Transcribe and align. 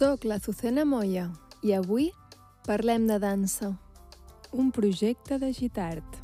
Soc 0.00 0.22
la 0.24 0.38
Zucena 0.40 0.86
Moya 0.88 1.26
i 1.60 1.74
avui 1.76 2.06
parlem 2.64 3.04
de 3.10 3.18
dansa. 3.20 3.68
Un 4.62 4.70
projecte 4.72 5.36
de 5.42 5.52
Gitart. 5.52 6.19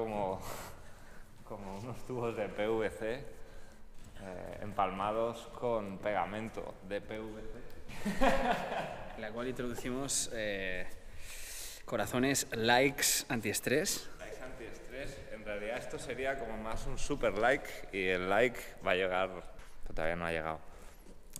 Como, 0.00 0.40
como 1.44 1.78
unos 1.78 2.06
tubos 2.06 2.34
de 2.34 2.48
PVC 2.48 3.02
eh, 3.02 3.24
empalmados 4.62 5.48
con 5.58 5.98
pegamento 5.98 6.74
de 6.88 7.02
PVC. 7.02 7.60
en 9.16 9.20
la 9.20 9.30
cual 9.30 9.48
introducimos 9.48 10.30
eh, 10.32 10.86
corazones 11.84 12.46
likes 12.52 13.26
antiestrés. 13.28 14.08
Likes 14.18 14.42
antiestrés. 14.42 15.18
En 15.32 15.44
realidad 15.44 15.76
esto 15.76 15.98
sería 15.98 16.38
como 16.38 16.56
más 16.56 16.86
un 16.86 16.96
super 16.96 17.36
like 17.36 17.68
y 17.92 18.06
el 18.06 18.30
like 18.30 18.58
va 18.86 18.92
a 18.92 18.94
llegar, 18.94 19.28
pero 19.82 19.94
todavía 19.94 20.16
no 20.16 20.24
ha 20.24 20.32
llegado. 20.32 20.60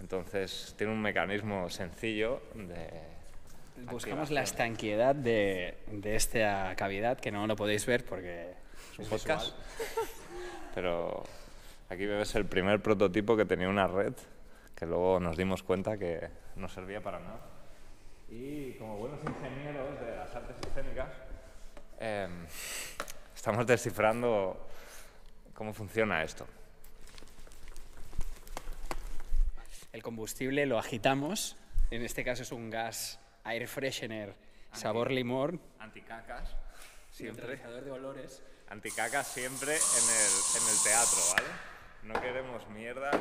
Entonces 0.01 0.75
tiene 0.77 0.93
un 0.93 1.01
mecanismo 1.01 1.71
sencillo 1.71 2.43
de 2.55 3.20
Buscamos 3.77 4.31
la 4.31 4.43
estanquiedad 4.43 5.15
de, 5.15 5.79
de 5.91 6.17
esta 6.17 6.75
cavidad, 6.77 7.19
que 7.19 7.31
no 7.31 7.47
lo 7.47 7.57
podéis 7.57 7.87
ver 7.87 8.05
porque 8.05 8.53
es 8.93 8.99
un 8.99 9.07
podcast. 9.07 9.55
Pero 10.75 11.25
aquí 11.89 12.07
ves 12.07 12.35
el 12.35 12.47
primer 12.47 12.81
prototipo 12.83 13.37
que 13.37 13.45
tenía 13.45 13.69
una 13.69 13.87
red, 13.87 14.15
que 14.75 14.87
luego 14.87 15.21
nos 15.21 15.37
dimos 15.37 15.63
cuenta 15.63 15.99
que 15.99 16.29
no 16.57 16.69
servía 16.69 17.01
para 17.01 17.19
nada. 17.21 17.41
Y 18.29 18.73
como 18.75 18.97
buenos 18.97 19.21
ingenieros 19.25 20.01
de 20.01 20.17
las 20.17 20.35
artes 20.35 20.57
escénicas, 20.69 21.09
eh, 21.99 22.29
estamos 23.35 23.67
descifrando 23.67 24.69
cómo 25.55 25.73
funciona 25.75 26.23
esto. 26.23 26.47
El 29.93 30.03
combustible 30.03 30.67
lo 30.67 30.79
agitamos, 30.79 31.57
en 31.91 32.03
este 32.05 32.25
caso 32.25 32.43
es 32.43 32.53
un 32.53 32.71
gas 32.71 33.20
air 33.45 33.67
freshener 33.67 34.35
sabor 34.73 35.11
limón. 35.11 35.61
Anticacas, 35.79 36.57
siempre. 37.11 37.57
De 37.57 37.91
olores. 37.91 38.43
Anticacas 38.69 39.27
siempre 39.27 39.73
en 39.73 40.07
el, 40.11 40.33
en 40.57 40.69
el 40.69 40.83
teatro, 40.85 41.19
¿vale? 41.35 41.49
No 42.03 42.21
queremos 42.21 42.69
mierdas 42.69 43.17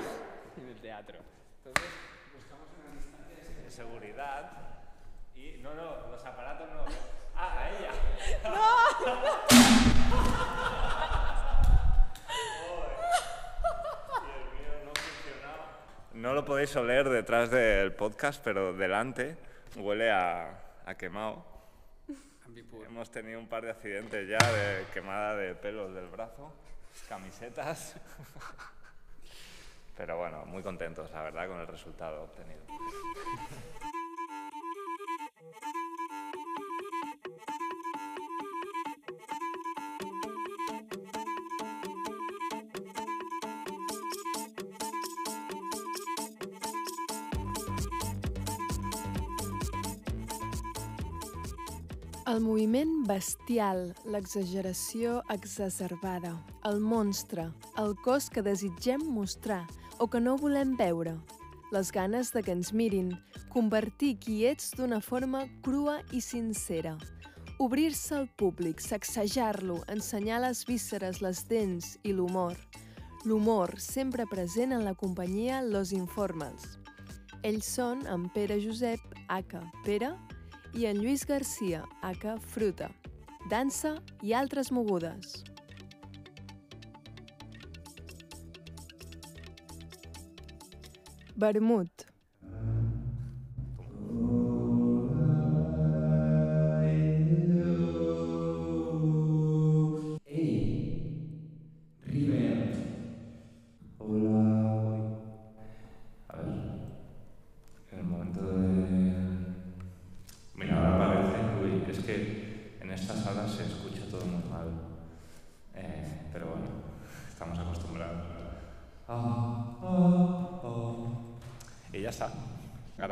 En 0.57 0.67
el 0.67 0.79
teatro. 0.79 1.17
Entonces, 1.57 1.89
buscamos 2.33 2.67
una 2.77 2.93
distancia 2.95 3.63
de 3.63 3.71
seguridad 3.71 4.51
y... 5.35 5.57
No, 5.61 5.73
no, 5.73 6.07
los 6.11 6.23
aparatos 6.25 6.69
no... 6.69 6.85
¡Ah, 7.35 7.57
a 7.57 7.69
ella! 7.71 7.91
¡No! 8.43 8.79
No 16.13 16.33
lo 16.33 16.43
podéis 16.43 16.75
oler 16.75 17.07
detrás 17.07 17.49
del 17.49 17.93
podcast, 17.93 18.43
pero 18.43 18.73
delante 18.73 19.37
huele 19.75 20.11
a, 20.11 20.81
a 20.85 20.95
quemado. 20.95 21.45
Hemos 22.85 23.11
tenido 23.11 23.39
un 23.39 23.47
par 23.47 23.63
de 23.63 23.71
accidentes 23.71 24.27
ya 24.27 24.51
de 24.51 24.85
quemada 24.93 25.35
de 25.35 25.55
pelos 25.55 25.93
del 25.93 26.07
brazo, 26.07 26.51
camisetas. 27.07 27.95
Pero 29.97 30.17
bueno, 30.17 30.45
muy 30.45 30.63
contentos, 30.63 31.11
la 31.11 31.23
verdad, 31.23 31.47
con 31.47 31.59
el 31.59 31.67
resultado 31.67 32.23
obtenido. 32.23 32.61
El 52.29 52.43
moviment 52.45 52.91
bestial, 53.09 53.87
l'exageració 54.05 55.23
exacerbada, 55.33 56.35
el 56.69 56.77
monstre, 56.77 57.47
el 57.81 57.95
cos 58.05 58.27
que 58.29 58.43
desitgem 58.45 59.01
mostrar 59.15 59.63
o 59.97 60.05
que 60.05 60.21
no 60.21 60.35
volem 60.37 60.75
veure, 60.77 61.15
les 61.73 61.89
ganes 61.89 62.29
de 62.35 62.43
que 62.45 62.53
ens 62.53 62.69
mirin, 62.69 63.09
convertir 63.49 64.11
qui 64.21 64.43
ets 64.45 64.75
d'una 64.77 65.01
forma 65.01 65.47
crua 65.65 66.03
i 66.13 66.21
sincera, 66.21 66.93
obrir-se 67.57 68.19
al 68.21 68.29
públic, 68.37 68.77
sacsejar-lo, 68.77 69.81
ensenyar 69.89 70.43
les 70.45 70.61
vísceres, 70.69 71.23
les 71.25 71.47
dents 71.49 71.95
i 72.03 72.13
l'humor. 72.13 72.53
L'humor 73.25 73.73
sempre 73.81 74.29
present 74.29 74.77
en 74.77 74.85
la 74.85 74.93
companyia 74.93 75.63
Los 75.65 75.97
Informals. 75.97 76.77
Ells 77.41 77.73
són 77.79 78.05
en 78.05 78.29
Pere 78.37 78.61
Josep, 78.61 79.01
aka 79.33 79.65
Pere, 79.81 80.13
i 80.73 80.85
en 80.85 81.01
Lluís 81.01 81.25
Garcia, 81.25 81.83
aka 82.01 82.37
Fruta, 82.39 82.89
dansa 83.49 83.95
i 84.21 84.33
altres 84.33 84.71
mogudes. 84.71 85.43
Vermut. 91.39 91.98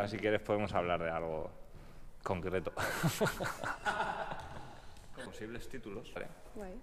Si 0.08 0.18
quieres, 0.18 0.42
podemos 0.42 0.74
hablar 0.74 1.02
de 1.04 1.10
algo 1.10 1.50
concreto. 2.24 2.72
Posibles 5.26 5.68
títulos. 5.70 6.12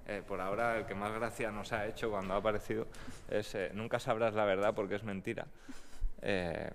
Eh, 0.06 0.22
por 0.26 0.40
ahora, 0.40 0.76
el 0.78 0.86
que 0.86 0.94
más 0.94 1.12
gracia 1.12 1.50
nos 1.50 1.72
ha 1.72 1.86
hecho 1.86 2.10
cuando 2.10 2.34
ha 2.34 2.38
aparecido 2.38 2.86
es 3.28 3.54
eh, 3.54 3.70
Nunca 3.74 3.98
sabrás 3.98 4.34
la 4.34 4.44
verdad 4.44 4.74
porque 4.74 4.96
es 4.96 5.02
mentira. 5.04 5.46
Eh, 6.22 6.70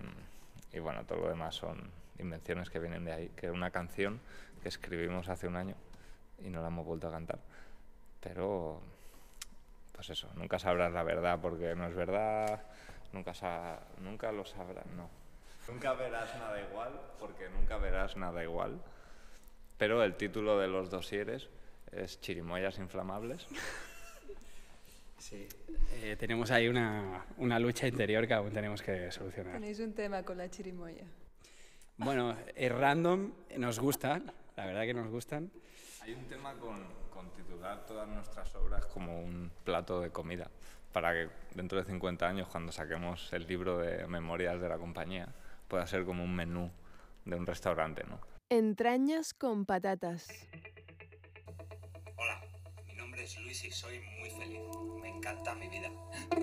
y 0.73 0.79
bueno, 0.79 1.03
todo 1.05 1.19
lo 1.19 1.29
demás 1.29 1.55
son 1.55 1.91
invenciones 2.19 2.69
que 2.69 2.79
vienen 2.79 3.05
de 3.05 3.13
ahí, 3.13 3.29
que 3.35 3.47
es 3.47 3.51
una 3.51 3.71
canción 3.71 4.19
que 4.61 4.69
escribimos 4.69 5.29
hace 5.29 5.47
un 5.47 5.55
año 5.55 5.75
y 6.39 6.49
no 6.49 6.61
la 6.61 6.67
hemos 6.67 6.85
vuelto 6.85 7.07
a 7.07 7.11
cantar. 7.11 7.39
Pero, 8.19 8.81
pues 9.93 10.09
eso, 10.09 10.29
nunca 10.35 10.59
sabrás 10.59 10.91
la 10.91 11.03
verdad 11.03 11.39
porque 11.41 11.75
no 11.75 11.85
es 11.87 11.95
verdad, 11.95 12.61
nunca, 13.13 13.33
sa- 13.33 13.79
nunca 14.01 14.31
lo 14.31 14.43
sabrás, 14.45 14.85
no. 14.97 15.09
Nunca 15.67 15.93
verás 15.93 16.35
nada 16.37 16.61
igual 16.61 16.99
porque 17.19 17.49
nunca 17.49 17.77
verás 17.77 18.17
nada 18.17 18.43
igual. 18.43 18.81
Pero 19.77 20.03
el 20.03 20.15
título 20.15 20.59
de 20.59 20.67
los 20.67 20.89
dosieres 20.89 21.49
es 21.91 22.19
Chirimoyas 22.21 22.79
inflamables. 22.79 23.47
Sí. 25.19 25.47
Eh, 25.95 26.15
tenemos 26.17 26.49
ahí 26.49 26.69
una, 26.69 27.25
una 27.37 27.59
lucha 27.59 27.85
interior 27.85 28.25
que 28.25 28.33
aún 28.33 28.51
tenemos 28.51 28.81
que 28.81 29.11
solucionar. 29.11 29.51
Tenéis 29.51 29.79
un 29.81 29.93
tema 29.93 30.23
con 30.23 30.37
la 30.37 30.49
chirimoya. 30.49 31.03
Bueno, 31.97 32.37
es 32.55 32.71
random, 32.71 33.33
nos 33.57 33.79
gustan, 33.79 34.31
la 34.55 34.65
verdad 34.65 34.83
que 34.83 34.93
nos 34.93 35.09
gustan. 35.09 35.51
Hay 36.01 36.13
un 36.13 36.23
tema 36.29 36.53
con, 36.53 36.85
con 37.13 37.29
titular 37.31 37.85
todas 37.85 38.07
nuestras 38.07 38.55
obras 38.55 38.85
como 38.85 39.21
un 39.21 39.51
plato 39.65 39.99
de 39.99 40.09
comida, 40.09 40.49
para 40.93 41.11
que 41.11 41.29
dentro 41.53 41.77
de 41.77 41.83
50 41.83 42.25
años, 42.25 42.47
cuando 42.47 42.71
saquemos 42.71 43.33
el 43.33 43.45
libro 43.45 43.77
de 43.77 44.07
memorias 44.07 44.61
de 44.61 44.69
la 44.69 44.77
compañía, 44.77 45.27
pueda 45.69 45.87
ser 45.87 46.03
como 46.03 46.23
un 46.25 46.35
menú 46.35 46.69
de 47.23 47.37
un 47.37 47.45
restaurante, 47.45 48.03
¿no? 48.03 48.19
Entrañas 48.49 49.33
con 49.33 49.65
patatas. 49.65 50.27
Hola, 52.17 52.41
mi 52.87 52.95
nombre 52.95 53.23
es 53.23 53.39
Luis 53.39 53.63
y 53.63 53.71
soy 53.71 54.01
muy 54.19 54.29
feliz. 54.31 54.59
Me 55.01 55.09
encanta 55.09 55.53
mi 55.55 55.69
vida. 55.69 55.89
Hola, 55.89 56.41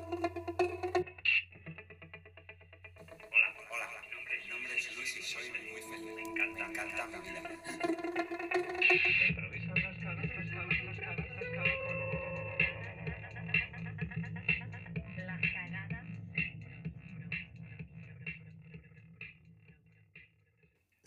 hola, 3.71 3.87
mi 4.05 4.11
nombre 4.15 4.39
es, 4.39 4.45
mi 4.45 4.51
nombre 4.51 4.77
es 4.77 4.97
Luis 4.97 5.17
y 5.19 5.23
soy 5.23 5.51
muy 5.51 5.83
feliz. 5.83 6.15
Me 6.15 6.23
encanta, 6.23 6.65
me 6.65 6.71
encanta 6.71 7.07
mi 7.09 7.19
vida. 7.29 7.43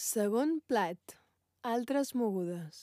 Segon 0.09 0.55
plat. 0.65 1.13
Altres 1.61 2.15
mogudes. 2.17 2.77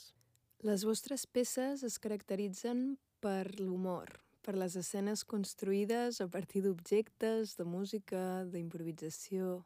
Les 0.62 0.84
vostres 0.86 1.24
peces 1.26 1.80
es 1.82 1.96
caracteritzen 1.98 2.82
per 3.24 3.48
l'humor, 3.58 4.12
per 4.46 4.54
les 4.54 4.76
escenes 4.78 5.24
construïdes 5.26 6.20
a 6.22 6.28
partir 6.30 6.62
d'objectes, 6.62 7.56
de 7.58 7.66
música, 7.66 8.20
d'improvisació. 8.52 9.64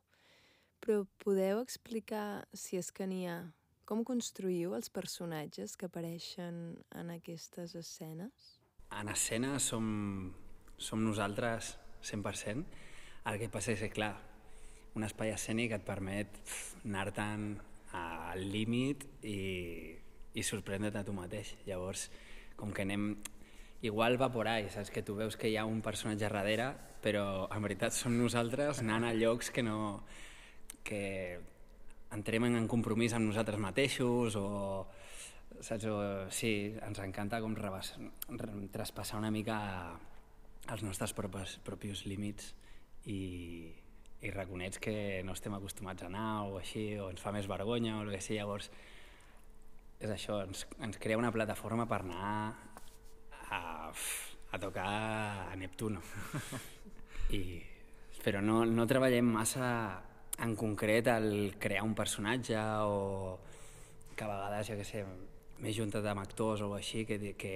Però 0.81 1.03
podeu 1.21 1.61
explicar, 1.61 2.47
si 2.55 2.81
és 2.81 2.89
que 2.97 3.05
n'hi 3.11 3.27
ha, 3.29 3.37
com 3.85 4.07
construïu 4.09 4.73
els 4.79 4.89
personatges 4.89 5.77
que 5.77 5.91
apareixen 5.91 6.79
en 6.97 7.13
aquestes 7.19 7.77
escenes? 7.77 8.57
En 9.03 9.13
escena 9.13 9.59
som, 9.61 10.33
som 10.79 11.05
nosaltres 11.05 11.75
100%. 12.09 12.65
El 13.29 13.43
que 13.43 13.53
passa 13.53 13.75
és 13.77 13.85
que, 13.85 13.93
clar, 13.93 14.15
un 14.99 15.07
espai 15.07 15.33
escènic 15.35 15.75
et 15.77 15.85
permet 15.87 16.41
anar-te'n 16.85 17.51
al 17.97 18.45
límit 18.53 19.07
i, 19.27 19.97
i 20.35 20.47
sorprendre't 20.47 20.99
a 20.99 21.05
tu 21.07 21.15
mateix. 21.17 21.55
Llavors, 21.67 22.09
com 22.57 22.75
que 22.75 22.87
anem... 22.87 23.15
Igual 23.81 24.19
va 24.21 24.29
por 24.29 24.49
ahí, 24.49 24.67
saps? 24.69 24.91
Que 24.93 25.01
tu 25.03 25.15
veus 25.17 25.39
que 25.41 25.49
hi 25.49 25.57
ha 25.57 25.65
un 25.65 25.81
personatge 25.81 26.29
darrere, 26.29 26.75
però 27.01 27.47
en 27.49 27.65
veritat 27.65 27.97
som 27.97 28.13
nosaltres 28.19 28.83
anant 28.85 29.09
a 29.09 29.15
llocs 29.17 29.49
que 29.55 29.65
no... 29.65 30.03
que 30.85 31.41
entrem 32.11 32.45
en 32.49 32.67
compromís 32.69 33.15
amb 33.15 33.31
nosaltres 33.31 33.61
mateixos 33.63 34.37
o 34.37 34.49
saps? 35.61 35.87
O, 35.87 35.97
sí, 36.33 36.75
ens 36.83 37.01
encanta 37.05 37.41
com 37.43 37.55
rebas, 37.57 37.95
traspassar 38.73 39.21
una 39.21 39.31
mica 39.31 39.59
els 40.71 40.83
nostres 40.85 41.15
propis, 41.17 41.57
propis 41.67 42.05
límits 42.07 42.53
i, 43.07 43.73
i 44.21 44.31
reconeix 44.31 44.79
que 44.83 45.23
no 45.25 45.33
estem 45.33 45.55
acostumats 45.57 46.05
a 46.05 46.09
anar 46.11 46.29
o 46.49 46.59
així, 46.61 46.93
o 47.01 47.09
ens 47.13 47.23
fa 47.23 47.33
més 47.33 47.49
vergonya 47.49 47.97
o 47.99 48.03
el 48.05 48.13
que 48.13 48.21
sigui, 48.21 48.41
llavors 48.41 48.71
és 50.01 50.11
això, 50.13 50.41
ens, 50.47 50.67
ens 50.81 51.01
crea 51.01 51.21
una 51.21 51.33
plataforma 51.33 51.87
per 51.89 52.01
anar 52.03 52.29
a, 53.53 53.61
a 54.53 54.61
tocar 54.61 54.89
a 55.51 55.57
Neptuno. 55.57 56.03
I, 57.37 57.43
però 58.25 58.41
no, 58.45 58.63
no 58.69 58.89
treballem 58.89 59.29
massa 59.33 59.69
en 60.41 60.55
concret 60.57 61.09
el 61.13 61.57
crear 61.61 61.85
un 61.85 61.95
personatge 61.97 62.57
o 62.85 63.39
que 64.17 64.25
a 64.25 64.31
vegades, 64.31 64.69
jo 64.69 64.77
què 64.81 64.87
sé, 64.89 65.05
m'he 65.61 65.73
juntat 65.77 66.07
amb 66.09 66.25
actors 66.25 66.65
o 66.65 66.73
així 66.77 67.05
que, 67.09 67.35
que 67.41 67.55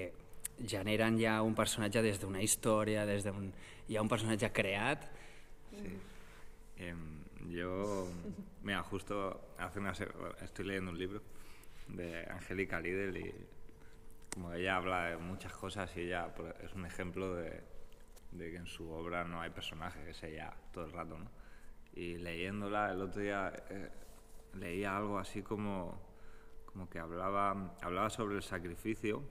generen 0.69 1.19
ja 1.20 1.40
un 1.44 1.56
personatge 1.56 2.05
des 2.05 2.20
d'una 2.20 2.44
història, 2.44 3.05
des 3.08 3.25
d'un... 3.26 3.52
Hi 3.88 3.99
ha 3.99 4.05
un 4.05 4.08
personatge 4.08 4.49
creat. 4.56 5.08
Sí. 5.75 5.96
Eh, 6.76 6.94
yo, 7.48 8.08
mira, 8.62 8.82
justo 8.82 9.54
hace 9.58 9.78
una 9.78 9.92
estoy 10.42 10.64
leyendo 10.64 10.90
un 10.90 10.98
libro 10.98 11.22
de 11.88 12.26
Angélica 12.30 12.80
Lidl 12.80 13.16
y 13.16 13.34
como 14.32 14.52
ella 14.52 14.76
habla 14.76 15.10
de 15.10 15.16
muchas 15.18 15.52
cosas 15.52 15.94
y 15.96 16.02
ella 16.02 16.34
es 16.62 16.72
un 16.74 16.86
ejemplo 16.86 17.34
de, 17.36 17.62
de, 18.32 18.50
que 18.50 18.56
en 18.56 18.66
su 18.66 18.90
obra 18.90 19.24
no 19.24 19.40
hay 19.40 19.50
personajes, 19.50 20.06
es 20.08 20.22
ella 20.24 20.54
todo 20.72 20.86
el 20.86 20.92
rato, 20.92 21.18
¿no? 21.18 21.30
Y 21.92 22.16
leyéndola 22.16 22.90
el 22.90 23.00
otro 23.00 23.22
día 23.22 23.52
eh, 23.70 23.90
leía 24.54 24.96
algo 24.96 25.18
así 25.18 25.42
como, 25.42 26.00
como 26.66 26.90
que 26.90 26.98
hablaba, 26.98 27.76
hablaba 27.80 28.10
sobre 28.10 28.36
el 28.36 28.42
sacrificio 28.42 29.22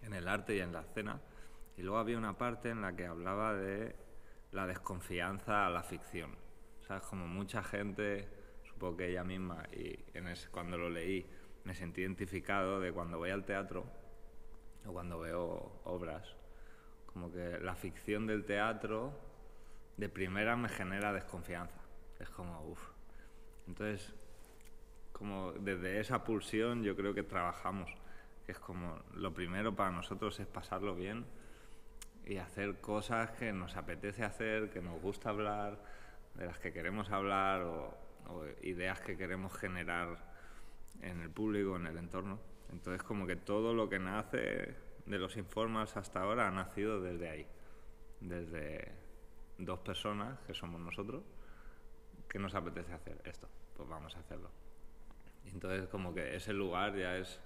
en 0.00 0.14
el 0.14 0.26
arte 0.28 0.56
y 0.56 0.60
en 0.60 0.72
la 0.72 0.80
escena 0.80 1.20
y 1.76 1.82
luego 1.82 1.98
había 1.98 2.18
una 2.18 2.36
parte 2.36 2.70
en 2.70 2.80
la 2.80 2.94
que 2.94 3.06
hablaba 3.06 3.54
de 3.54 3.96
la 4.52 4.66
desconfianza 4.66 5.66
a 5.66 5.70
la 5.70 5.82
ficción. 5.82 6.41
¿Sabes? 6.92 7.08
Como 7.08 7.26
mucha 7.26 7.62
gente, 7.62 8.28
supongo 8.64 8.98
que 8.98 9.08
ella 9.08 9.24
misma, 9.24 9.64
y 9.72 9.98
en 10.12 10.28
ese, 10.28 10.50
cuando 10.50 10.76
lo 10.76 10.90
leí, 10.90 11.26
me 11.64 11.74
sentí 11.74 12.02
identificado 12.02 12.80
de 12.80 12.92
cuando 12.92 13.16
voy 13.16 13.30
al 13.30 13.46
teatro 13.46 13.86
o 14.84 14.92
cuando 14.92 15.18
veo 15.18 15.80
obras, 15.84 16.36
como 17.06 17.32
que 17.32 17.58
la 17.60 17.74
ficción 17.76 18.26
del 18.26 18.44
teatro 18.44 19.18
de 19.96 20.10
primera 20.10 20.54
me 20.54 20.68
genera 20.68 21.14
desconfianza. 21.14 21.80
Es 22.20 22.28
como, 22.28 22.60
uff. 22.66 22.90
Entonces, 23.66 24.12
como 25.12 25.52
desde 25.52 25.98
esa 25.98 26.24
pulsión 26.24 26.82
yo 26.82 26.94
creo 26.94 27.14
que 27.14 27.22
trabajamos, 27.22 27.90
que 28.44 28.52
es 28.52 28.58
como 28.58 28.98
lo 29.14 29.32
primero 29.32 29.74
para 29.74 29.92
nosotros 29.92 30.38
es 30.40 30.46
pasarlo 30.46 30.94
bien 30.94 31.24
y 32.26 32.36
hacer 32.36 32.82
cosas 32.82 33.30
que 33.30 33.50
nos 33.50 33.78
apetece 33.78 34.24
hacer, 34.24 34.68
que 34.68 34.82
nos 34.82 35.00
gusta 35.00 35.30
hablar, 35.30 36.01
de 36.34 36.46
las 36.46 36.58
que 36.58 36.72
queremos 36.72 37.10
hablar 37.10 37.62
o, 37.62 37.96
o 38.28 38.44
ideas 38.62 39.00
que 39.00 39.16
queremos 39.16 39.52
generar 39.56 40.32
en 41.00 41.20
el 41.20 41.30
público, 41.30 41.76
en 41.76 41.86
el 41.86 41.98
entorno. 41.98 42.38
Entonces 42.70 43.02
como 43.02 43.26
que 43.26 43.36
todo 43.36 43.74
lo 43.74 43.88
que 43.88 43.98
nace 43.98 44.74
de 45.06 45.18
los 45.18 45.36
informals 45.36 45.96
hasta 45.96 46.22
ahora 46.22 46.48
ha 46.48 46.50
nacido 46.50 47.00
desde 47.00 47.28
ahí, 47.28 47.46
desde 48.20 48.92
dos 49.58 49.80
personas 49.80 50.40
que 50.40 50.54
somos 50.54 50.80
nosotros, 50.80 51.22
que 52.28 52.38
nos 52.38 52.54
apetece 52.54 52.92
hacer 52.92 53.20
esto, 53.24 53.48
pues 53.76 53.88
vamos 53.88 54.16
a 54.16 54.20
hacerlo. 54.20 54.50
Entonces 55.46 55.88
como 55.88 56.14
que 56.14 56.36
ese 56.36 56.52
lugar 56.52 56.96
ya 56.96 57.16
es 57.16 57.40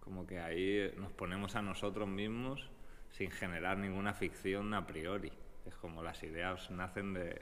como 0.00 0.26
que 0.26 0.40
ahí 0.40 0.92
nos 0.96 1.12
ponemos 1.12 1.54
a 1.54 1.62
nosotros 1.62 2.08
mismos 2.08 2.70
sin 3.10 3.30
generar 3.30 3.78
ninguna 3.78 4.14
ficción 4.14 4.74
a 4.74 4.86
priori. 4.86 5.32
Es 5.64 5.76
como 5.76 6.02
las 6.02 6.22
ideas 6.24 6.70
nacen 6.72 7.14
de, 7.14 7.40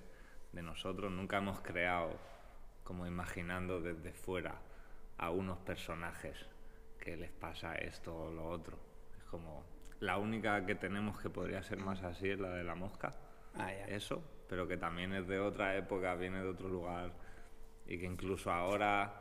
de 0.52 0.62
nosotros, 0.62 1.10
nunca 1.10 1.39
hemos 1.39 1.60
creado 1.60 2.19
como 2.84 3.06
imaginando 3.06 3.81
desde 3.81 4.13
fuera 4.13 4.56
a 5.19 5.31
unos 5.31 5.58
personajes 5.58 6.36
que 6.98 7.17
les 7.17 7.31
pasa 7.31 7.74
esto 7.74 8.17
o 8.17 8.31
lo 8.31 8.48
otro. 8.48 8.79
Es 9.17 9.24
como 9.24 9.65
la 10.01 10.17
única 10.17 10.67
que 10.67 10.74
tenemos 10.74 11.19
que 11.19 11.31
podría 11.31 11.63
ser 11.63 11.79
más 11.79 12.03
así 12.03 12.31
es 12.31 12.41
la 12.41 12.51
de 12.51 12.65
la 12.65 12.74
mosca. 12.74 13.15
Ah, 13.55 13.72
ya. 13.72 13.86
Eso, 13.86 14.22
pero 14.48 14.67
que 14.67 14.77
también 14.77 15.13
es 15.13 15.27
de 15.29 15.41
otra 15.41 15.77
época, 15.77 16.15
viene 16.15 16.43
de 16.43 16.48
otro 16.48 16.69
lugar 16.69 17.13
y 17.86 17.98
que 17.98 18.06
incluso 18.06 18.51
ahora 18.51 19.20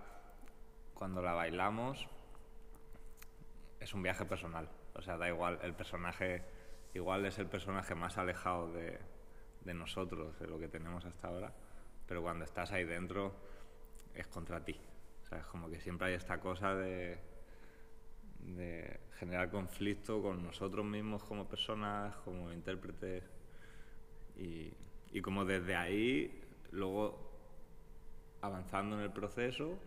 cuando 0.94 1.22
la 1.22 1.34
bailamos 1.34 2.08
es 3.80 3.94
un 3.94 4.03
viaje 4.03 4.25
personal. 4.25 4.70
O 4.96 5.01
sea, 5.01 5.18
da 5.18 5.27
igual, 5.27 5.60
el 5.63 5.74
personaje 5.74 6.44
igual 6.94 7.25
es 7.25 7.39
el 7.39 7.48
personaje 7.48 7.96
más 7.96 8.18
alejado 8.18 8.72
de, 8.72 9.00
de 9.62 9.74
nosotros, 9.74 10.39
de 10.39 10.48
lo 10.48 10.60
que 10.60 10.68
tenemos 10.68 11.06
hasta 11.06 11.28
ahora, 11.28 11.54
pero 12.08 12.22
cuando 12.22 12.46
estás 12.46 12.72
ahí 12.72 12.86
dentro 12.86 13.34
es 14.13 14.28
contra 14.28 14.63
ti. 14.63 14.80
O 15.24 15.25
sea, 15.28 15.39
es 15.39 15.46
como 15.46 15.70
que 15.70 15.80
siempre 15.80 16.08
hay 16.08 16.13
esta 16.16 16.39
cosa 16.39 16.75
de, 16.75 17.20
generar 19.20 19.51
conflicto 19.51 20.22
con 20.22 20.44
nosotros 20.44 20.86
mismos 20.86 21.24
como 21.24 21.48
personas, 21.48 22.16
como 22.18 22.51
intérpretes, 22.51 23.24
y, 24.38 24.74
y 25.12 25.22
como 25.22 25.46
desde 25.46 25.75
ahí, 25.75 26.42
luego 26.72 27.30
avanzando 28.42 28.96
en 28.98 29.04
el 29.04 29.12
proceso, 29.12 29.78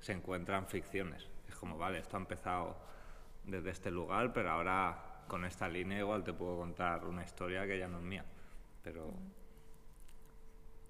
se 0.00 0.12
encuentran 0.12 0.66
ficciones. 0.66 1.28
Es 1.48 1.54
como, 1.54 1.78
vale, 1.78 1.98
esto 1.98 2.16
ha 2.16 2.20
empezado 2.20 2.76
desde 3.44 3.70
este 3.70 3.90
lugar, 3.90 4.32
pero 4.32 4.50
ahora 4.50 5.24
con 5.26 5.44
esta 5.44 5.68
línea 5.68 6.00
igual 6.00 6.24
te 6.24 6.32
puedo 6.32 6.58
contar 6.58 7.04
una 7.04 7.22
historia 7.22 7.66
que 7.66 7.78
ya 7.78 7.88
no 7.88 7.98
es 7.98 8.04
mía. 8.04 8.24
Pero, 8.82 9.12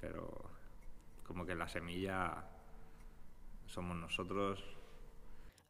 pero 0.00 0.30
como 1.24 1.46
que 1.46 1.54
la 1.54 1.68
semilla 1.68 2.44
somos 3.66 3.96
nosotros. 3.96 4.62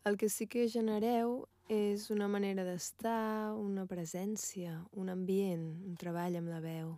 El 0.04 0.16
que 0.16 0.28
sí 0.28 0.46
que 0.46 0.68
genereu 0.68 1.44
és 1.68 2.08
una 2.10 2.26
manera 2.26 2.64
d'estar, 2.64 3.52
una 3.54 3.84
presència, 3.86 4.80
un 4.96 5.12
ambient, 5.12 5.66
un 5.86 5.98
treball 6.00 6.38
amb 6.40 6.48
la 6.50 6.62
veu. 6.64 6.96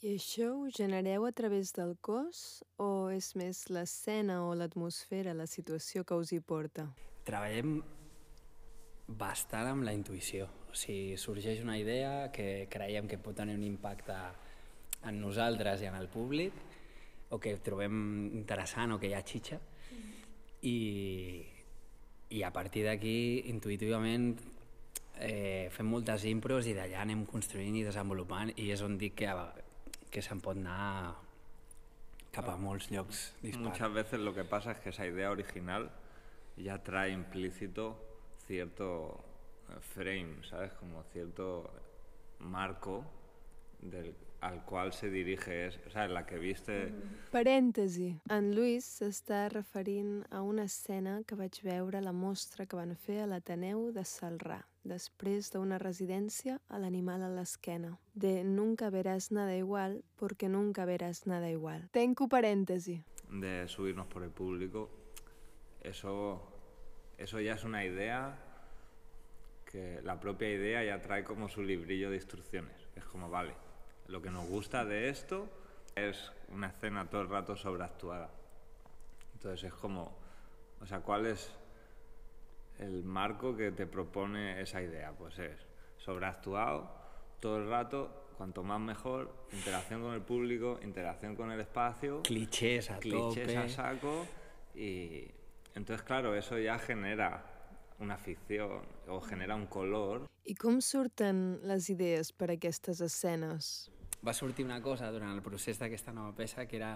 I 0.00 0.14
això 0.16 0.48
ho 0.54 0.70
genereu 0.70 1.26
a 1.26 1.32
través 1.32 1.74
del 1.76 1.96
cos 2.00 2.62
o 2.80 3.10
és 3.10 3.34
més 3.36 3.64
l'escena 3.68 4.40
o 4.46 4.54
l'atmosfera, 4.54 5.34
la 5.34 5.46
situació 5.46 6.04
que 6.06 6.16
us 6.16 6.32
hi 6.32 6.40
porta? 6.40 6.88
Treballem 7.26 7.80
bastant 9.08 9.68
amb 9.74 9.84
la 9.84 9.92
intuïció. 9.92 10.48
O 10.70 10.74
sigui, 10.74 11.16
sorgeix 11.18 11.60
una 11.64 11.76
idea 11.78 12.30
que 12.32 12.68
creiem 12.70 13.08
que 13.10 13.18
pot 13.18 13.36
tenir 13.36 13.58
un 13.58 13.66
impacte 13.66 14.16
en 15.06 15.20
nosaltres 15.20 15.82
i 15.82 15.88
en 15.90 15.94
el 15.98 16.08
públic 16.08 16.52
o 17.30 17.38
que 17.38 17.54
trobem 17.62 18.28
interessant 18.34 18.94
o 18.94 18.98
que 18.98 19.10
hi 19.10 19.14
ha 19.14 19.22
xitxa 19.22 19.58
i, 20.66 21.44
i 22.34 22.42
a 22.42 22.50
partir 22.52 22.84
d'aquí 22.88 23.48
intuïtivament 23.52 24.32
eh, 25.20 25.68
fem 25.74 25.88
moltes 25.90 26.24
impros 26.30 26.66
i 26.66 26.74
d'allà 26.76 27.02
anem 27.04 27.24
construint 27.28 27.76
i 27.78 27.84
desenvolupant 27.86 28.52
i 28.56 28.70
és 28.74 28.82
on 28.82 28.98
dic 28.98 29.18
que, 29.22 29.32
que 30.10 30.24
se'n 30.24 30.42
pot 30.44 30.58
anar 30.58 31.14
cap 32.32 32.48
a 32.52 32.56
molts 32.60 32.90
llocs 32.92 33.32
disparos. 33.42 33.72
Muchas 33.72 33.92
veces 33.92 34.20
lo 34.20 34.34
que 34.34 34.44
pasa 34.44 34.72
es 34.72 34.78
que 34.78 34.90
esa 34.90 35.06
idea 35.06 35.30
original 35.30 35.90
ya 36.56 36.82
trae 36.82 37.10
implícito 37.10 37.96
cierto 38.46 39.24
frame, 39.94 40.42
¿sabes? 40.48 40.72
Como 40.72 41.02
cierto 41.12 41.70
marco 42.38 43.04
del, 43.80 44.14
al 44.40 44.64
cual 44.64 44.92
se 44.92 45.10
dirige, 45.10 45.66
es, 45.66 45.80
o 45.86 45.90
sea, 45.90 46.04
en 46.04 46.14
la 46.14 46.24
que 46.26 46.38
viste... 46.38 46.92
Parèntesi. 47.32 48.12
En 48.30 48.52
Lluís 48.54 48.86
s'està 48.86 49.48
referint 49.50 50.22
a 50.30 50.42
una 50.46 50.68
escena 50.70 51.18
que 51.26 51.36
vaig 51.38 51.58
veure 51.64 51.98
a 51.98 52.04
la 52.04 52.14
mostra 52.14 52.66
que 52.66 52.78
van 52.78 52.94
fer 52.94 53.20
a 53.24 53.26
l'Ateneu 53.26 53.88
de 53.92 54.06
Salrà, 54.06 54.60
després 54.86 55.50
d'una 55.52 55.80
residència 55.82 56.60
a 56.68 56.78
l'animal 56.78 57.26
a 57.26 57.32
l'esquena, 57.34 57.96
de 58.14 58.44
Nunca 58.44 58.90
verás 58.90 59.32
nada 59.32 59.56
igual 59.56 60.02
porque 60.16 60.48
nunca 60.48 60.84
verás 60.84 61.26
nada 61.26 61.50
igual. 61.50 61.88
Tenco 61.92 62.28
parèntesi. 62.28 63.02
de 63.30 63.68
subirnos 63.68 64.06
por 64.06 64.22
el 64.22 64.30
público, 64.30 64.90
eso, 65.82 66.42
eso 67.18 67.40
ya 67.40 67.54
es 67.54 67.64
una 67.64 67.84
idea 67.84 68.38
que 69.70 70.00
la 70.02 70.18
propia 70.18 70.50
idea 70.50 70.82
ya 70.82 71.00
trae 71.02 71.24
como 71.24 71.48
su 71.48 71.62
librillo 71.62 72.10
de 72.10 72.16
instrucciones. 72.16 72.88
Es 72.96 73.04
como, 73.04 73.28
vale, 73.28 73.52
lo 74.08 74.22
que 74.22 74.30
nos 74.30 74.46
gusta 74.48 74.84
de 74.84 75.10
esto 75.10 75.48
es 75.94 76.32
una 76.48 76.68
escena 76.68 77.08
todo 77.08 77.20
el 77.20 77.28
rato 77.28 77.56
sobreactuada. 77.56 78.30
Entonces 79.34 79.64
es 79.64 79.74
como, 79.74 80.16
o 80.80 80.86
sea, 80.86 81.00
¿cuál 81.00 81.26
es 81.26 81.52
el 82.78 83.04
marco 83.04 83.56
que 83.56 83.70
te 83.70 83.86
propone 83.86 84.60
esa 84.60 84.82
idea? 84.82 85.12
Pues 85.12 85.38
es 85.38 85.66
sobreactuado 85.98 86.90
todo 87.40 87.58
el 87.58 87.68
rato, 87.68 88.28
cuanto 88.36 88.62
más 88.62 88.80
mejor, 88.80 89.34
interacción 89.52 90.02
con 90.02 90.14
el 90.14 90.22
público, 90.22 90.80
interacción 90.82 91.36
con 91.36 91.52
el 91.52 91.60
espacio, 91.60 92.22
Clichés 92.22 92.90
a 92.90 92.98
clichés 92.98 93.46
tope. 93.46 93.56
a 93.56 93.68
saco 93.68 94.26
y 94.74 95.30
entonces 95.74 96.02
claro, 96.04 96.34
eso 96.34 96.58
ya 96.58 96.78
genera 96.78 97.44
una 97.98 98.16
ficción 98.16 98.82
o 99.08 99.20
genera 99.20 99.54
un 99.54 99.66
color 99.66 100.28
I 100.48 100.54
com 100.54 100.78
surten 100.80 101.60
les 101.68 101.90
idees 101.92 102.30
per 102.32 102.48
a 102.48 102.54
aquestes 102.56 103.02
escenes? 103.04 103.90
Va 104.26 104.34
sortir 104.34 104.64
una 104.64 104.80
cosa 104.82 105.10
durant 105.14 105.32
el 105.34 105.42
procés 105.42 105.78
d'aquesta 105.78 106.12
nova 106.12 106.34
peça 106.36 106.66
que 106.66 106.76
era 106.76 106.92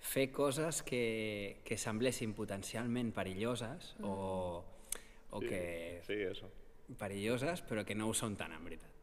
fer 0.00 0.28
coses 0.30 0.82
que, 0.86 1.60
que 1.64 1.78
semblessin 1.80 2.34
potencialment 2.36 3.10
perilloses 3.16 3.94
o, 4.02 4.62
o 5.30 5.40
que 5.40 6.00
Sí, 6.06 6.14
eso. 6.22 6.50
perilloses 6.98 7.62
però 7.66 7.84
que 7.84 7.96
no 7.98 8.08
ho 8.08 8.14
són 8.14 8.36
tant 8.38 8.52
en 8.54 8.62
veritat 8.64 8.94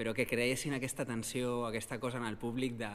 però 0.00 0.14
que 0.16 0.24
creessin 0.24 0.72
aquesta 0.72 1.04
tensió, 1.04 1.66
aquesta 1.66 1.98
cosa 2.00 2.16
en 2.16 2.24
el 2.24 2.38
públic 2.40 2.78
de, 2.80 2.88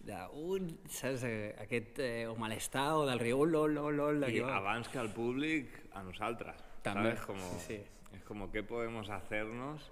de 0.00 0.16
un, 0.32 0.70
saps, 0.88 1.26
eh, 1.28 1.54
aquest 1.60 1.98
eh, 2.00 2.26
o 2.26 2.36
malestar 2.40 2.94
o 2.96 3.02
del 3.04 3.20
riu, 3.20 3.42
lol, 3.44 3.74
lol, 3.76 3.92
lol, 3.98 4.20
d'aquí 4.22 4.40
va. 4.40 4.54
avance 4.56 4.88
que 4.88 4.96
al 4.98 5.10
públic 5.12 5.68
a 5.92 6.00
nosotras. 6.06 6.56
També, 6.80 7.10
¿sabes? 7.18 7.26
Como, 7.26 7.50
sí, 7.58 7.76
sí. 7.76 8.16
Es 8.16 8.22
como 8.24 8.48
qué 8.50 8.62
podemos 8.62 9.10
hacernos 9.10 9.90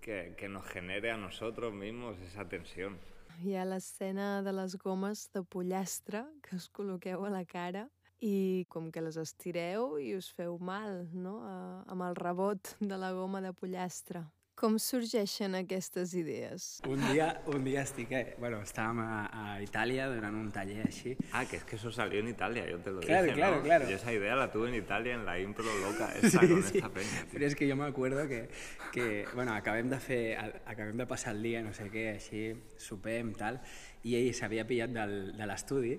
que, 0.00 0.34
que 0.36 0.48
nos 0.48 0.66
genere 0.66 1.10
a 1.10 1.16
nosotros 1.16 1.72
mismos 1.72 2.18
esa 2.20 2.48
tensión. 2.48 2.98
Hi 3.40 3.54
ha 3.56 3.64
l'escena 3.64 4.42
de 4.42 4.52
les 4.52 4.76
gomes 4.76 5.28
de 5.32 5.42
pollastre 5.44 6.24
que 6.44 6.56
us 6.56 6.68
col·loqueu 6.68 7.24
a 7.24 7.30
la 7.32 7.44
cara 7.48 7.86
i 8.20 8.66
com 8.68 8.90
que 8.92 9.00
les 9.00 9.16
estireu 9.16 9.96
i 9.96 10.12
us 10.16 10.28
feu 10.36 10.58
mal, 10.60 11.06
no?, 11.12 11.38
a, 11.48 11.54
amb 11.88 12.04
el 12.04 12.18
rebot 12.18 12.74
de 12.80 12.98
la 13.00 13.14
goma 13.16 13.40
de 13.40 13.54
pollastre. 13.56 14.26
Com 14.60 14.74
sorgeixen 14.76 15.54
aquestes 15.56 16.10
idees? 16.12 16.64
Un 16.84 17.00
dia, 17.08 17.30
un 17.48 17.62
dia 17.64 17.80
estic, 17.80 18.10
eh, 18.12 18.34
bueno, 18.38 18.58
estàvem 18.60 18.98
a, 19.00 19.22
a 19.32 19.44
Itàlia 19.64 20.04
durant 20.12 20.34
un 20.36 20.50
taller 20.52 20.82
així 20.84 21.14
Ah, 21.32 21.46
que 21.48 21.56
es 21.56 21.64
que 21.64 21.76
eso 21.78 21.90
salió 21.90 22.20
en 22.20 22.28
Italia, 22.28 22.66
yo 22.68 22.76
te 22.78 22.90
lo 22.92 23.00
Claro, 23.00 23.24
dije, 23.24 23.36
claro, 23.36 23.56
¿no? 23.56 23.62
claro. 23.62 23.88
Y 23.88 23.94
esa 23.94 24.12
idea 24.12 24.36
la 24.36 24.50
tuve 24.52 24.68
en 24.68 24.74
Italia 24.74 25.14
en 25.14 25.24
la 25.24 25.38
impro 25.40 25.64
loca 25.80 26.10
esta 26.22 26.40
con 26.40 26.58
esta 26.58 26.90
peña. 26.90 27.22
tío. 27.24 27.32
Però 27.32 27.46
és 27.48 27.56
que 27.56 27.70
jo 27.70 27.76
m'acuerdo 27.80 28.26
que, 28.28 28.50
que 28.92 29.24
bueno, 29.32 29.54
acabem 29.56 29.88
de 29.88 29.96
fer, 29.98 30.36
acabem 30.66 30.98
de 31.00 31.06
passar 31.08 31.32
el 31.36 31.42
dia, 31.42 31.62
no 31.64 31.72
sé 31.72 31.88
què, 31.88 32.04
així, 32.18 32.42
sopem, 32.76 33.32
tal, 33.40 33.62
i 34.04 34.18
ell 34.20 34.28
s'havia 34.36 34.66
pillat 34.68 34.92
del, 34.92 35.32
de 35.40 35.46
l'estudi 35.48 35.94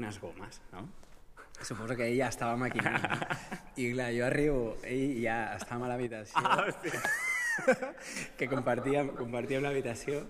unes 0.00 0.16
gomes, 0.24 0.62
no? 0.72 0.86
Suposo 1.60 1.92
que 2.00 2.06
ell 2.08 2.16
ja 2.16 2.30
estava 2.32 2.56
maquinant, 2.56 3.04
no? 3.04 3.28
I 3.84 3.90
clar, 3.92 4.08
jo 4.16 4.24
arribo, 4.24 4.64
ell 4.88 5.20
ja 5.20 5.42
estàvem 5.60 5.84
a 5.84 5.92
l'habitació, 5.92 6.40
Ah, 6.40 6.64
hostia. 6.64 7.04
que 8.38 8.48
compartíem, 8.50 9.12
compartíem 9.18 9.64
l'habitació, 9.64 10.24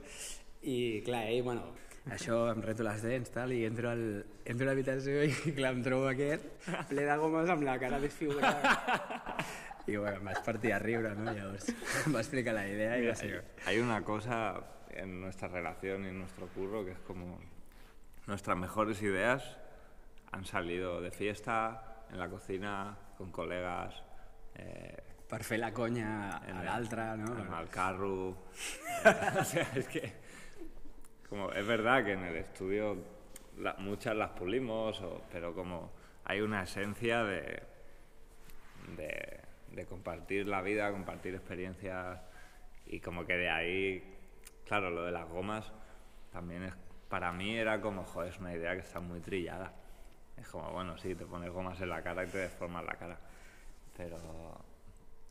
i 0.63 1.01
clar, 1.07 1.25
ell, 1.31 1.43
bueno, 1.47 1.71
això, 2.13 2.43
em 2.53 2.63
reto 2.65 2.85
les 2.87 3.03
dents, 3.05 3.33
tal, 3.35 3.53
i 3.53 3.65
entro, 3.69 3.91
al, 3.93 4.05
entro 4.45 4.67
a 4.67 4.71
l'habitació 4.71 5.25
i 5.29 5.35
clar, 5.59 5.75
em 5.77 5.83
trobo 5.87 6.09
aquest, 6.11 6.47
ple 6.91 7.07
de 7.09 7.17
gomes 7.21 7.53
amb 7.53 7.67
la 7.67 7.79
cara 7.83 8.01
desfigurada. 8.03 8.75
I 9.91 9.97
bueno, 9.97 10.19
em 10.21 10.29
vaig 10.29 10.43
partir 10.45 10.75
a 10.77 10.79
riure, 10.79 11.15
no? 11.17 11.33
Llavors 11.35 11.71
em 11.73 12.15
va 12.15 12.21
explicar 12.21 12.53
la 12.55 12.67
idea 12.69 12.99
i 13.01 13.09
va 13.09 13.15
ser... 13.19 13.41
Hay 13.67 13.81
una 13.81 14.03
cosa 14.05 14.61
en 14.93 15.21
nuestra 15.21 15.49
relación 15.49 16.05
y 16.05 16.09
en 16.09 16.19
nuestro 16.19 16.47
curro 16.49 16.85
que 16.85 16.93
es 16.93 17.01
como 17.01 17.41
nuestras 18.27 18.57
mejores 18.57 19.01
ideas 19.03 19.57
han 20.31 20.45
salido 20.45 21.01
de 21.01 21.11
fiesta, 21.11 22.05
en 22.13 22.19
la 22.19 22.29
cocina, 22.29 22.97
con 23.17 23.31
colegas, 23.33 24.03
eh, 24.55 24.97
Per 25.31 25.45
fer 25.47 25.59
la 25.61 25.71
conya 25.73 26.39
a 26.43 26.63
l'altre, 26.65 27.05
no? 27.17 27.37
en 27.39 27.53
el 27.55 27.69
carro. 27.69 28.37
O 29.41 29.45
sea, 29.45 29.67
es 29.77 29.87
que 29.89 30.13
como 31.29 31.53
es 31.53 31.65
verdad 31.67 32.05
que 32.05 32.13
en 32.15 32.25
el 32.25 32.37
estudio 32.37 32.97
la- 33.59 33.75
muchas 33.79 34.17
las 34.17 34.31
pulimos, 34.31 35.01
o- 35.01 35.23
pero 35.31 35.55
como 35.55 35.93
hay 36.25 36.41
una 36.41 36.65
esencia 36.65 37.23
de, 37.25 37.63
de, 38.97 39.41
de 39.71 39.87
compartir 39.87 40.47
la 40.49 40.61
vida, 40.63 40.91
compartir 40.91 41.35
experiencias 41.35 42.19
y 42.87 42.99
como 43.01 43.25
que 43.25 43.37
de 43.37 43.49
ahí, 43.49 44.19
claro, 44.67 44.91
lo 44.91 45.05
de 45.05 45.13
las 45.13 45.29
gomas 45.29 45.73
también 46.33 46.65
es, 46.65 46.75
para 47.09 47.33
mí 47.33 47.57
era 47.57 47.81
como, 47.81 48.05
joder, 48.05 48.33
es 48.33 48.39
una 48.41 48.53
idea 48.53 48.73
que 48.75 48.81
está 48.81 49.01
muy 49.01 49.21
trillada. 49.21 49.73
Es 50.37 50.49
como, 50.49 50.71
bueno, 50.73 50.97
sí, 50.99 51.15
te 51.15 51.25
pones 51.27 51.51
gomas 51.51 51.81
en 51.81 51.89
la 51.91 52.03
cara 52.03 52.25
y 52.25 52.29
te 52.29 52.39
deformas 52.39 52.85
la 52.85 52.95
cara, 52.95 53.19
pero, 53.97 54.19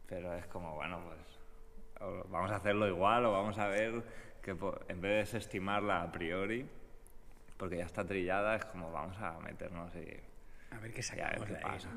pero 0.09 0.33
es 0.35 0.47
como, 0.47 0.73
bueno, 0.75 0.99
pues 1.05 2.27
vamos 2.29 2.51
a 2.51 2.55
hacerlo 2.55 2.87
igual 2.87 3.25
o 3.25 3.31
vamos 3.31 3.57
a 3.59 3.67
ver 3.67 4.01
que 4.41 4.51
en 4.51 5.01
vez 5.01 5.11
de 5.11 5.17
desestimarla 5.17 6.01
a 6.01 6.11
priori, 6.11 6.65
porque 7.57 7.77
ya 7.77 7.85
está 7.85 8.03
trillada, 8.05 8.55
es 8.55 8.65
como 8.65 8.91
vamos 8.91 9.17
a 9.19 9.39
meternos 9.39 9.93
y 9.95 10.17
A 10.71 10.77
veure 10.77 10.93
què 10.93 11.01
ya 11.01 11.27
a 11.27 11.31
ver 11.31 11.39
sacamos 11.39 11.47
qué 11.47 11.53
d'ahí. 11.53 11.63
pasa. 11.63 11.89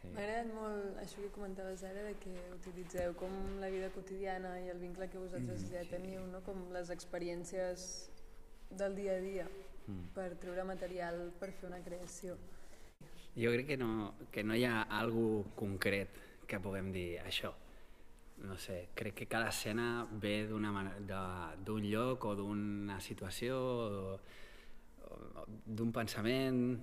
Sí. 0.00 0.08
M'ha 0.12 0.20
agradat 0.20 0.48
molt 0.52 0.98
això 1.00 1.20
que 1.20 1.28
comentaves 1.32 1.82
ara, 1.84 2.02
de 2.08 2.14
que 2.20 2.32
utilitzeu 2.56 3.12
com 3.20 3.32
la 3.60 3.68
vida 3.72 3.90
quotidiana 3.92 4.54
i 4.64 4.70
el 4.72 4.80
vincle 4.80 5.08
que 5.12 5.20
vosaltres 5.20 5.64
ja 5.70 5.84
teniu, 5.90 6.24
no? 6.32 6.40
com 6.44 6.60
les 6.72 6.90
experiències 6.92 7.86
del 8.70 8.96
dia 8.96 9.16
a 9.16 9.20
dia 9.20 9.46
per 10.16 10.30
treure 10.40 10.64
material 10.64 11.30
per 11.40 11.52
fer 11.52 11.68
una 11.68 11.80
creació. 11.84 12.36
Jo 13.36 13.52
crec 13.52 13.66
que 13.74 13.76
no, 13.76 14.14
que 14.32 14.44
no 14.44 14.56
hi 14.56 14.64
ha 14.64 14.82
algo 14.88 15.44
concret 15.56 16.08
que 16.46 16.60
puguem 16.60 16.90
dir 16.92 17.18
això. 17.24 17.52
No 18.44 18.56
sé, 18.58 18.88
crec 18.98 19.14
que 19.14 19.26
cada 19.30 19.48
escena 19.48 20.06
ve 20.10 20.46
de- 21.06 21.56
d'un 21.64 21.84
lloc 21.86 22.24
o 22.24 22.34
d'una 22.34 23.00
situació 23.00 23.58
o, 23.60 24.18
d'un 25.66 25.92
pensament 25.92 26.80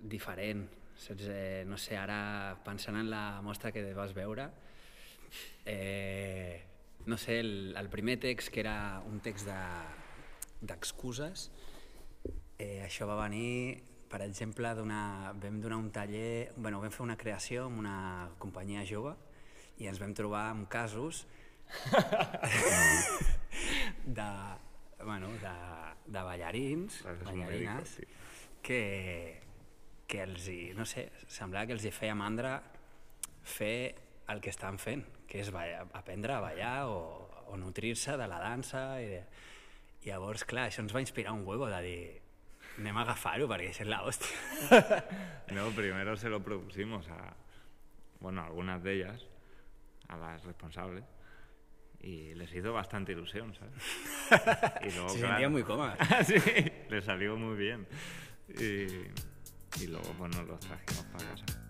diferent. 0.00 0.68
Saps? 1.00 1.26
Eh, 1.32 1.64
no 1.66 1.76
sé, 1.80 1.96
ara 1.96 2.56
pensant 2.64 2.96
en 3.00 3.10
la 3.10 3.40
mostra 3.42 3.72
que 3.72 3.82
vas 3.94 4.12
veure, 4.14 4.50
eh, 5.64 6.62
no 7.06 7.16
sé, 7.16 7.40
el, 7.40 7.74
el 7.76 7.88
primer 7.88 8.18
text, 8.20 8.50
que 8.52 8.60
era 8.60 9.02
un 9.06 9.20
text 9.20 9.46
de- 9.46 10.66
d'excuses, 10.66 11.50
Eh, 12.60 12.82
això 12.84 13.06
va 13.08 13.14
venir, 13.22 13.80
per 14.10 14.22
exemple, 14.26 14.72
d'una... 14.74 15.32
vam 15.38 15.60
donar 15.62 15.78
un 15.78 15.90
taller, 15.94 16.50
bueno, 16.56 16.80
vam 16.82 16.90
fer 16.90 17.04
una 17.04 17.16
creació 17.16 17.68
amb 17.68 17.78
una 17.78 18.30
companyia 18.42 18.82
jove 18.88 19.14
i 19.80 19.86
ens 19.88 20.00
vam 20.02 20.12
trobar 20.16 20.48
amb 20.50 20.66
casos 20.68 21.24
de, 24.18 24.30
bueno, 25.04 25.30
de, 25.40 25.54
de 26.10 26.24
ballarins, 26.26 27.04
ballarines, 27.22 27.94
sí. 28.00 28.08
que, 28.66 28.82
que 30.10 30.24
els 30.26 30.48
hi, 30.50 30.60
no 30.76 30.84
sé, 30.84 31.06
semblava 31.30 31.70
que 31.70 31.78
els 31.78 31.86
hi 31.86 31.94
feia 31.94 32.16
mandra 32.18 32.58
fer 33.46 33.94
el 34.30 34.42
que 34.42 34.50
estan 34.50 34.78
fent, 34.82 35.06
que 35.30 35.40
és 35.44 35.52
ballar, 35.54 35.86
aprendre 35.94 36.34
a 36.34 36.42
ballar 36.42 36.74
o, 36.90 36.98
o 37.46 37.56
nutrir-se 37.58 38.18
de 38.18 38.26
la 38.30 38.42
dansa. 38.42 38.82
I, 39.02 39.06
de... 39.14 39.22
I 40.00 40.10
llavors, 40.10 40.46
clar, 40.48 40.66
això 40.70 40.80
ens 40.82 40.94
va 40.96 41.02
inspirar 41.02 41.34
un 41.36 41.42
huevo 41.46 41.66
de 41.68 41.80
dir 41.84 42.02
anem 42.80 42.96
a 42.96 43.04
agafar-ho 43.04 43.46
perquè 43.50 43.70
això 43.70 43.84
és 43.84 43.90
la 43.90 44.02
hòstia. 44.06 44.34
No, 45.54 45.66
primero 45.74 46.16
se 46.16 46.28
lo 46.30 46.38
propusimos 46.40 47.08
a, 47.08 47.34
bueno, 48.20 48.40
a 48.42 48.46
algunas 48.46 48.80
de 48.84 48.92
ellas, 48.94 49.26
a 50.06 50.16
las 50.16 50.44
responsables, 50.44 51.02
y 52.00 52.34
les 52.34 52.54
hizo 52.54 52.72
bastante 52.72 53.12
ilusión, 53.12 53.52
¿sabes? 53.54 53.74
Y 54.86 54.94
luego, 54.94 55.08
Se 55.08 55.18
claro, 55.18 55.50
muy 55.50 55.64
cómoda. 55.64 55.96
sí, 56.24 56.36
le 56.88 57.02
salió 57.02 57.36
muy 57.36 57.56
bien. 57.56 57.86
Y, 58.48 59.82
y 59.82 59.86
luego, 59.88 60.14
pues 60.16 60.36
nos 60.36 60.46
los 60.46 60.60
trajimos 60.60 61.04
para 61.06 61.30
casa. 61.30 61.69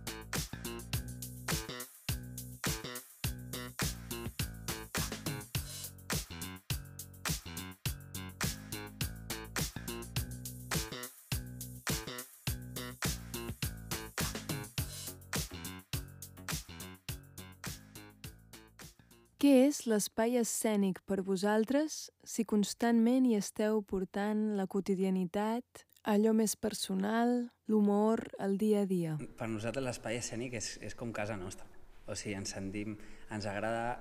És 19.81 19.87
l'espai 19.89 20.37
escènic 20.37 20.99
per 21.09 21.23
vosaltres 21.25 22.11
si 22.27 22.45
constantment 22.45 23.25
hi 23.25 23.39
esteu 23.39 23.79
portant 23.81 24.43
la 24.59 24.67
quotidianitat, 24.69 25.87
allò 26.05 26.35
més 26.37 26.53
personal, 26.53 27.49
l'humor, 27.71 28.27
el 28.45 28.59
dia 28.61 28.83
a 28.85 28.89
dia? 28.91 29.15
Per 29.17 29.49
nosaltres 29.49 29.87
l'espai 29.87 30.21
escènic 30.21 30.59
és, 30.61 30.69
és 30.85 30.97
com 30.99 31.15
casa 31.17 31.39
nostra. 31.41 31.65
O 32.05 32.13
sigui, 32.13 32.37
ens 32.37 32.53
sentim, 32.53 32.99
ens 33.33 33.49
agrada 33.49 33.97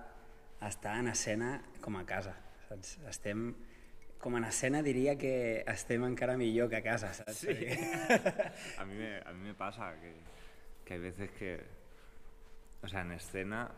estar 0.67 0.97
en 0.99 1.13
escena 1.13 1.55
com 1.79 1.95
a 1.95 2.03
casa. 2.03 2.35
Saps? 2.67 2.97
Estem, 3.07 3.53
com 4.19 4.35
en 4.35 4.51
escena 4.51 4.83
diria 4.83 5.15
que 5.15 5.63
estem 5.63 6.03
encara 6.03 6.35
millor 6.35 6.67
que 6.67 6.81
a 6.81 6.83
casa, 6.83 7.13
saps? 7.15 7.45
Sí. 7.45 7.55
a, 8.81 8.83
mí 8.83 8.99
me, 8.99 9.13
a 9.21 9.31
mí 9.31 9.47
me 9.47 9.55
pasa 9.55 9.93
que, 10.01 10.17
que 10.83 10.95
hay 10.95 10.99
veces 11.07 11.31
que, 11.39 11.61
o 12.83 12.87
sea, 12.89 13.07
en 13.07 13.13
escena, 13.13 13.69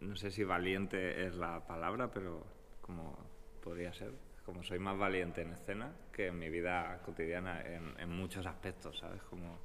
no 0.00 0.16
sé 0.16 0.30
si 0.30 0.44
valiente 0.44 1.26
es 1.26 1.36
la 1.36 1.66
palabra, 1.66 2.10
pero 2.10 2.44
como 2.80 3.16
podría 3.62 3.92
ser, 3.92 4.12
como 4.44 4.62
soy 4.62 4.78
más 4.78 4.98
valiente 4.98 5.42
en 5.42 5.52
escena 5.52 5.92
que 6.12 6.28
en 6.28 6.38
mi 6.38 6.48
vida 6.50 7.00
cotidiana 7.04 7.62
en, 7.62 8.08
muchos 8.10 8.46
aspectos, 8.46 8.98
¿sabes? 8.98 9.22
Como, 9.22 9.58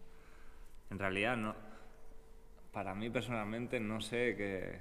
en 0.90 1.00
realidad 1.00 1.38
no, 1.38 1.56
para 2.72 2.96
mí 2.96 3.10
personalmente 3.10 3.80
no 3.80 4.02
sé 4.02 4.36
qué, 4.36 4.80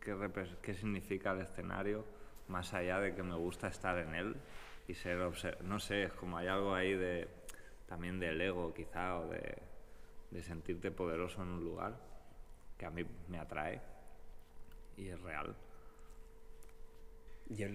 qué, 0.00 0.56
qué 0.62 0.74
significa 0.74 1.32
el 1.32 1.40
escenario 1.40 2.04
más 2.48 2.74
allá 2.74 3.00
de 3.00 3.14
que 3.14 3.22
me 3.22 3.34
gusta 3.34 3.68
estar 3.68 3.98
en 3.98 4.14
él 4.14 4.36
y 4.86 4.94
ser 4.94 5.18
no 5.62 5.78
sé, 5.78 6.02
es 6.02 6.12
como 6.12 6.36
hay 6.36 6.48
algo 6.48 6.74
ahí 6.74 6.94
de 6.94 7.28
también 7.86 8.20
del 8.20 8.40
ego 8.40 8.72
quizá 8.74 9.18
o 9.18 9.28
de, 9.28 9.56
de 10.30 10.42
sentirte 10.42 10.90
poderoso 10.90 11.42
en 11.42 11.48
un 11.48 11.64
lugar 11.64 11.96
que 12.76 12.86
a 12.86 12.90
mí 12.90 13.04
me 13.28 13.38
atrae 13.38 13.80
y 15.00 15.08
es 15.08 15.20
real. 15.22 15.54
Jo, 17.50 17.66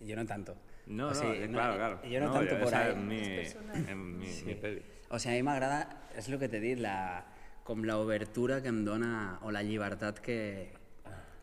jo 0.00 0.16
no 0.16 0.24
tanto. 0.26 0.56
No, 0.86 1.08
O 1.08 1.10
no, 1.10 1.14
sigui, 1.14 1.42
eh, 1.44 1.48
claro, 1.48 1.74
claro. 1.76 2.00
Jo 2.04 2.20
no, 2.20 2.32
tanto 2.32 2.58
por 2.58 2.68
esa 2.68 2.84
ahí. 2.86 2.96
mi, 2.96 3.20
Es 3.20 3.54
personal. 3.54 3.76
es 3.90 3.96
mi, 3.96 4.42
mi 4.46 4.54
peli. 4.54 4.82
O 5.10 5.18
sigui, 5.18 5.34
a 5.34 5.38
mi 5.38 5.42
m'agrada, 5.46 5.80
és 6.16 6.28
el 6.28 6.38
que 6.40 6.48
t'he 6.48 6.60
dit, 6.62 6.78
la, 6.80 6.96
com 7.66 7.82
l'obertura 7.86 8.60
que 8.62 8.70
em 8.72 8.80
dona 8.86 9.38
o 9.42 9.50
la 9.54 9.62
llibertat 9.62 10.18
que, 10.24 10.38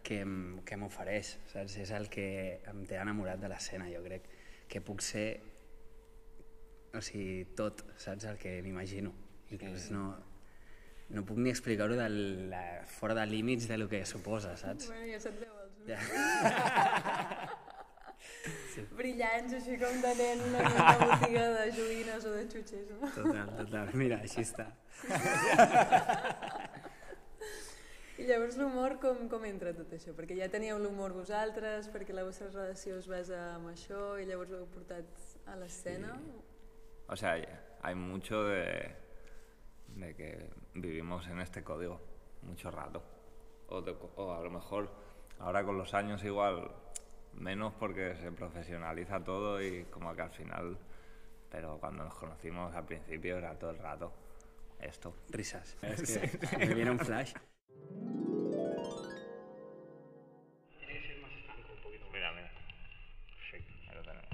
que, 0.03 0.21
em- 0.23 0.59
que 0.65 0.75
m'ofereix, 0.79 1.35
saps? 1.51 1.77
És 1.83 1.91
el 1.95 2.09
que 2.09 2.27
em 2.67 2.81
té 2.89 2.97
enamorat 2.99 3.39
de 3.39 3.47
l'escena, 3.51 3.87
jo 3.93 4.01
crec, 4.03 4.25
que 4.67 4.81
puc 4.81 5.03
ser, 5.05 5.27
o 6.97 7.01
sigui, 7.03 7.45
tot, 7.55 7.85
saps? 7.99 8.25
El 8.25 8.37
que 8.41 8.57
m'imagino. 8.65 9.13
Inclús 9.51 9.91
no, 9.91 10.09
no 11.09 11.23
puc 11.25 11.37
ni 11.39 11.49
explicar-ho 11.49 11.95
de 11.95 12.09
la, 12.09 12.63
fora 12.87 13.15
de 13.15 13.25
límits 13.25 13.67
de 13.67 13.77
lo 13.77 13.87
que 13.89 14.05
suposa, 14.05 14.57
saps? 14.59 14.87
Bueno, 14.91 15.07
ja 15.11 15.19
se't 15.23 15.39
veu 15.39 15.53
els 15.63 15.73
ulls. 15.79 15.87
Ja. 15.87 15.99
Brillants, 18.97 19.53
així 19.57 19.77
com 19.81 20.01
de 20.03 20.11
nen 20.19 20.41
en 20.43 20.49
una 20.51 20.97
botiga 21.01 21.45
de 21.55 21.63
joguines 21.77 22.25
o 22.27 22.33
de 22.35 22.43
xutxes, 22.51 22.91
no? 22.91 23.09
Total, 23.15 23.53
total. 23.61 23.93
Mira, 23.97 24.19
així 24.25 24.43
està. 24.43 24.67
I 28.17 28.25
llavors 28.25 28.57
l'humor 28.57 28.97
com, 29.01 29.27
com 29.29 29.43
entra 29.45 29.73
tot 29.77 29.91
això? 29.93 30.13
Perquè 30.17 30.37
ja 30.39 30.49
teníeu 30.53 30.79
l'humor 30.81 31.13
vosaltres, 31.13 31.89
perquè 31.93 32.15
la 32.17 32.25
vostra 32.25 32.49
relació 32.49 32.97
es 32.97 33.07
basa 33.09 33.41
en 33.55 33.67
això 33.71 34.15
i 34.17 34.25
llavors 34.29 34.53
ho 34.53 34.61
heu 34.63 34.69
portat 34.73 35.25
a 35.45 35.57
l'escena? 35.61 36.15
O 37.07 37.15
sea, 37.15 37.37
hay 37.81 37.95
mucho 37.95 38.43
de, 38.49 38.65
de 39.99 40.15
que 40.15 40.49
vivimos 40.73 41.27
en 41.27 41.39
este 41.39 41.63
código 41.63 41.99
mucho 42.43 42.71
rato. 42.71 43.03
O, 43.69 43.81
de- 43.81 43.95
o 44.15 44.33
a 44.33 44.41
lo 44.41 44.49
mejor 44.49 44.89
ahora 45.39 45.63
con 45.63 45.77
los 45.77 45.93
años 45.93 46.23
igual 46.23 46.71
menos 47.33 47.73
porque 47.73 48.15
se 48.15 48.31
profesionaliza 48.31 49.23
todo 49.23 49.61
y 49.61 49.83
como 49.85 50.15
que 50.15 50.21
al 50.21 50.31
final, 50.31 50.77
pero 51.49 51.77
cuando 51.79 52.03
nos 52.03 52.13
conocimos 52.15 52.73
al 52.75 52.85
principio 52.85 53.37
era 53.37 53.57
todo 53.57 53.71
el 53.71 53.77
rato 53.79 54.13
esto. 54.79 55.13
Risas. 55.29 55.75
Es 55.81 56.01
que 56.49 56.57
me 56.57 56.73
viene 56.73 56.91
un 56.91 56.99
flash. 56.99 57.33
Mira, 62.13 62.31
mira. 62.33 62.51
Perfecto, 63.35 63.73
ahí 63.89 63.95
lo 63.95 64.01
tenemos. 64.03 64.29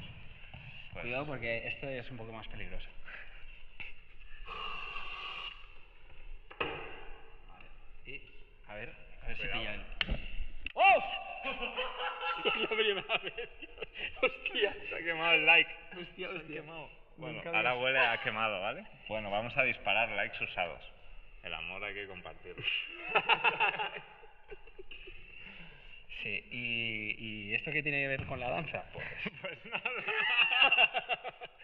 Pues, 0.94 1.04
Cuidado 1.04 1.26
porque 1.26 1.68
esto 1.68 1.88
es 1.90 2.10
un 2.12 2.18
poco 2.18 2.32
más 2.32 2.48
peligroso. 2.48 2.88
Vale. 7.50 7.68
Y, 8.06 8.22
a 8.68 8.76
ver, 8.76 8.90
a 9.24 9.28
ver 9.28 9.38
si 9.38 9.48
pilla 9.48 9.74
el... 9.74 9.82
¡Oh! 10.76 11.04
la 12.62 12.68
primera 12.68 13.18
vez. 13.20 13.50
Hostia. 14.22 14.76
se 14.90 14.96
ha 14.96 15.00
quemado 15.00 15.34
el 15.34 15.46
like. 15.46 15.72
Hostia, 16.00 16.30
Se 16.32 16.38
ha 16.38 16.48
quemado. 16.48 16.90
Bueno, 17.18 17.36
Nunca 17.36 17.56
ahora 17.56 17.78
huele 17.78 18.00
a 18.00 18.22
quemado, 18.22 18.60
¿vale? 18.60 18.86
Bueno, 19.08 19.30
vamos 19.30 19.56
a 19.56 19.64
disparar 19.64 20.10
likes 20.10 20.44
usados. 20.44 20.82
El 21.44 21.54
amor 21.54 21.84
hay 21.84 21.94
que 21.94 22.08
compartirlo. 22.08 22.64
Sí, 26.24 26.42
¿Y, 26.52 27.16
¿y 27.20 27.54
esto 27.54 27.70
qué 27.74 27.84
tiene 27.84 28.00
que 28.04 28.08
ver 28.08 28.26
con 28.26 28.40
la 28.40 28.50
danza? 28.50 28.86
Pues, 29.42 29.60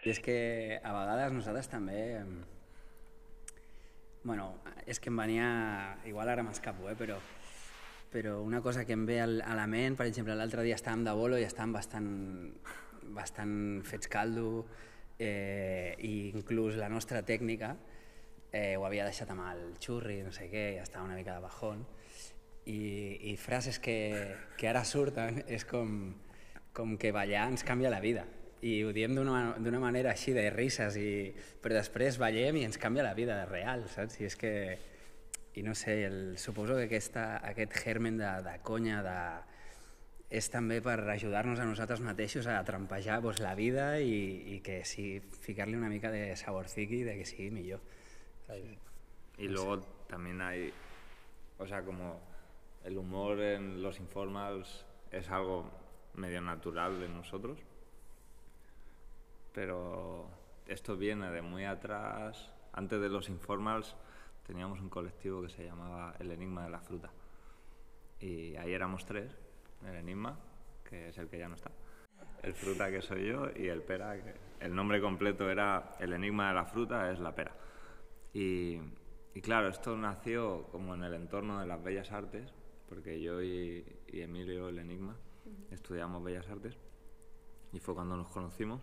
I 0.00 0.08
és 0.12 0.20
que 0.24 0.80
a 0.80 0.92
vegades 0.96 1.32
nosaltres 1.36 1.68
també... 1.68 1.96
Bueno, 4.22 4.54
és 4.86 5.00
que 5.00 5.08
em 5.08 5.16
venia... 5.16 5.46
Igual 6.04 6.28
ara 6.28 6.44
m'escapo, 6.44 6.90
eh? 6.90 6.96
però, 6.98 7.16
però 8.12 8.40
una 8.44 8.60
cosa 8.60 8.84
que 8.84 8.92
em 8.92 9.06
ve 9.08 9.20
al, 9.22 9.38
a 9.40 9.54
la 9.56 9.66
ment, 9.70 9.96
per 9.96 10.06
exemple, 10.10 10.36
l'altre 10.36 10.64
dia 10.66 10.76
estàvem 10.76 11.06
de 11.06 11.14
bolo 11.16 11.38
i 11.40 11.46
estàvem 11.46 11.72
bastant, 11.72 12.10
bastant 13.16 13.54
fets 13.88 14.10
caldo 14.12 14.66
eh, 15.18 15.96
i 16.04 16.28
inclús 16.34 16.76
la 16.76 16.90
nostra 16.92 17.22
tècnica 17.24 17.74
eh, 18.52 18.76
ho 18.76 18.84
havia 18.84 19.06
deixat 19.08 19.30
amb 19.32 19.46
el 19.48 19.62
xurri, 19.80 20.20
no 20.26 20.32
sé 20.34 20.50
què, 20.50 20.66
i 20.74 20.82
estava 20.82 21.06
una 21.06 21.16
mica 21.16 21.36
de 21.36 21.44
bajón. 21.44 21.86
I, 22.68 23.32
i 23.32 23.36
frases 23.40 23.80
que, 23.80 23.96
que 24.60 24.68
ara 24.68 24.84
surten 24.84 25.40
és 25.48 25.64
com, 25.64 26.12
com 26.76 26.98
que 27.00 27.14
ballar 27.14 27.48
ens 27.50 27.64
canvia 27.66 27.92
la 27.92 28.02
vida. 28.04 28.26
I 28.62 28.82
ho 28.84 28.92
diem 28.92 29.14
d'una 29.16 29.80
manera 29.80 30.12
així, 30.12 30.34
de 30.36 30.44
risses, 30.52 30.96
i, 31.00 31.30
però 31.62 31.78
després 31.78 32.18
ballem 32.20 32.60
i 32.60 32.64
ens 32.68 32.76
canvia 32.80 33.06
la 33.06 33.14
vida, 33.16 33.38
real, 33.48 33.86
saps? 33.92 34.20
I 34.20 34.28
és 34.30 34.36
que... 34.40 34.54
I 35.58 35.64
no 35.66 35.72
sé, 35.74 36.04
el, 36.06 36.36
suposo 36.38 36.76
que 36.78 36.84
aquesta, 36.86 37.40
aquest 37.42 37.72
germen 37.74 38.20
de, 38.20 38.28
de 38.44 38.52
conya, 38.62 39.00
de, 39.02 39.16
és 40.30 40.46
també 40.52 40.76
per 40.84 41.00
ajudar-nos 41.10 41.58
a 41.58 41.66
nosaltres 41.66 42.04
mateixos 42.06 42.46
a 42.46 42.60
trampejar 42.62 43.18
pues, 43.24 43.40
la 43.42 43.56
vida 43.58 43.96
i, 43.98 44.54
i 44.54 44.60
que 44.62 44.84
sí, 44.86 45.18
ficar-li 45.42 45.74
una 45.74 45.90
mica 45.90 46.12
de 46.14 46.36
saborciqui 46.38 47.02
de 47.02 47.16
que 47.18 47.26
sigui 47.26 47.50
millor. 47.50 47.82
Saps? 48.46 48.78
Y 49.40 49.48
luego 49.48 49.80
también 50.06 50.40
hay, 50.42 50.70
o 51.58 51.66
sea, 51.66 51.82
como 51.82 52.20
el 52.84 52.98
humor 52.98 53.40
en 53.40 53.82
los 53.82 53.98
informals 53.98 54.84
es 55.10 55.30
algo 55.30 55.64
medio 56.14 56.42
natural 56.42 57.00
de 57.00 57.08
nosotros, 57.08 57.58
pero 59.52 60.28
esto 60.66 60.96
viene 60.96 61.30
de 61.30 61.42
muy 61.42 61.64
atrás. 61.64 62.50
Antes 62.72 63.00
de 63.00 63.08
los 63.08 63.28
informals 63.28 63.96
teníamos 64.46 64.80
un 64.80 64.88
colectivo 64.88 65.42
que 65.42 65.48
se 65.48 65.64
llamaba 65.64 66.14
El 66.18 66.30
Enigma 66.30 66.64
de 66.64 66.70
la 66.70 66.80
Fruta. 66.80 67.10
Y 68.20 68.56
ahí 68.56 68.72
éramos 68.72 69.06
tres, 69.06 69.36
el 69.86 69.94
Enigma, 69.96 70.38
que 70.84 71.08
es 71.08 71.18
el 71.18 71.28
que 71.28 71.38
ya 71.38 71.48
no 71.48 71.54
está, 71.54 71.70
el 72.42 72.54
Fruta 72.54 72.90
que 72.90 73.00
soy 73.00 73.28
yo 73.28 73.46
y 73.56 73.68
el 73.68 73.82
Pera, 73.82 74.22
que 74.22 74.34
el 74.60 74.74
nombre 74.74 75.00
completo 75.00 75.48
era 75.48 75.94
El 75.98 76.12
Enigma 76.12 76.48
de 76.48 76.54
la 76.54 76.64
Fruta, 76.66 77.10
es 77.10 77.18
la 77.18 77.34
Pera. 77.34 77.54
Y, 78.32 78.78
y 79.34 79.40
claro, 79.40 79.68
esto 79.68 79.96
nació 79.96 80.68
como 80.70 80.94
en 80.94 81.04
el 81.04 81.14
entorno 81.14 81.60
de 81.60 81.66
las 81.66 81.82
bellas 81.82 82.12
artes, 82.12 82.52
porque 82.88 83.20
yo 83.20 83.42
y, 83.42 83.84
y 84.08 84.20
Emilio, 84.20 84.68
el 84.68 84.78
Enigma, 84.78 85.16
estudiamos 85.70 86.22
bellas 86.22 86.48
artes 86.48 86.76
y 87.72 87.80
fue 87.80 87.94
cuando 87.94 88.16
nos 88.16 88.28
conocimos. 88.28 88.80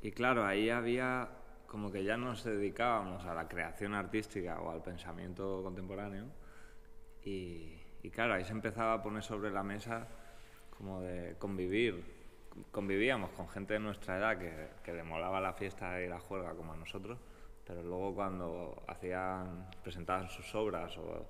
Y 0.00 0.12
claro, 0.12 0.44
ahí 0.46 0.70
había 0.70 1.28
como 1.66 1.92
que 1.92 2.02
ya 2.02 2.16
nos 2.16 2.44
dedicábamos 2.44 3.24
a 3.26 3.34
la 3.34 3.46
creación 3.46 3.94
artística 3.94 4.60
o 4.60 4.70
al 4.70 4.82
pensamiento 4.82 5.62
contemporáneo 5.62 6.26
y, 7.22 7.78
y 8.02 8.10
claro, 8.10 8.34
ahí 8.34 8.44
se 8.44 8.52
empezaba 8.52 8.94
a 8.94 9.02
poner 9.02 9.22
sobre 9.22 9.50
la 9.50 9.62
mesa 9.62 10.08
como 10.76 11.00
de 11.00 11.36
convivir. 11.38 12.16
Convivíamos 12.70 13.30
con 13.30 13.48
gente 13.48 13.74
de 13.74 13.80
nuestra 13.80 14.18
edad 14.18 14.38
que, 14.38 14.68
que 14.82 14.92
le 14.92 15.04
la 15.04 15.52
fiesta 15.52 16.00
y 16.00 16.08
la 16.08 16.18
juerga 16.18 16.54
como 16.54 16.72
a 16.72 16.76
nosotros, 16.76 17.18
pero 17.66 17.82
luego 17.82 18.14
cuando 18.14 18.82
hacían, 18.86 19.68
presentaban 19.82 20.28
sus 20.28 20.54
obras 20.54 20.96
o 20.98 21.26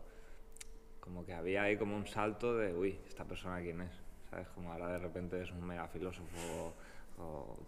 como 1.01 1.25
que 1.25 1.35
había 1.35 1.63
ahí 1.63 1.77
como 1.77 1.97
un 1.97 2.07
salto 2.07 2.57
de, 2.57 2.75
uy, 2.75 2.99
esta 3.07 3.25
persona 3.25 3.61
quién 3.61 3.81
es, 3.81 3.93
¿sabes? 4.31 4.49
Como 4.49 4.73
ahora 4.73 4.89
de 4.89 4.99
repente 4.99 5.43
es 5.43 5.51
un 5.51 5.67
mega 5.67 5.89
filósofo 5.89 6.75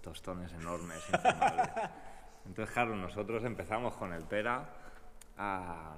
tostones 0.00 0.52
enormes. 0.52 1.02
Entonces, 2.46 2.72
claro, 2.72 2.96
nosotros 2.96 3.44
empezamos 3.44 3.94
con 3.96 4.12
el 4.12 4.24
Pera 4.24 4.68
a, 5.36 5.96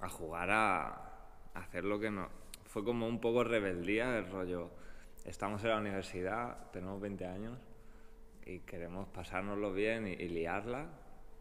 a 0.00 0.08
jugar 0.08 0.50
a, 0.50 1.10
hacer 1.54 1.84
lo 1.84 1.98
que 1.98 2.10
no... 2.10 2.28
Fue 2.66 2.84
como 2.84 3.06
un 3.06 3.20
poco 3.20 3.44
rebeldía 3.44 4.18
el 4.18 4.30
rollo. 4.30 4.70
Estamos 5.24 5.62
en 5.62 5.70
la 5.70 5.78
universidad, 5.78 6.70
tenemos 6.72 7.00
20 7.00 7.26
años 7.26 7.58
y 8.44 8.60
queremos 8.60 9.08
pasárnoslo 9.08 9.72
bien 9.72 10.06
y, 10.06 10.12
y 10.12 10.28
liarla, 10.28 10.88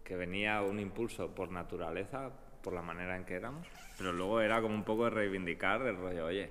que 0.03 0.15
venía 0.15 0.61
un 0.61 0.79
impulso 0.79 1.33
por 1.33 1.51
naturaleza, 1.51 2.31
por 2.61 2.73
la 2.73 2.81
manera 2.81 3.15
en 3.17 3.25
que 3.25 3.35
éramos, 3.35 3.67
pero 3.97 4.13
luego 4.13 4.41
era 4.41 4.61
como 4.61 4.73
un 4.73 4.83
poco 4.83 5.05
de 5.05 5.09
reivindicar 5.11 5.81
el 5.81 5.97
rollo, 5.97 6.25
oye, 6.25 6.49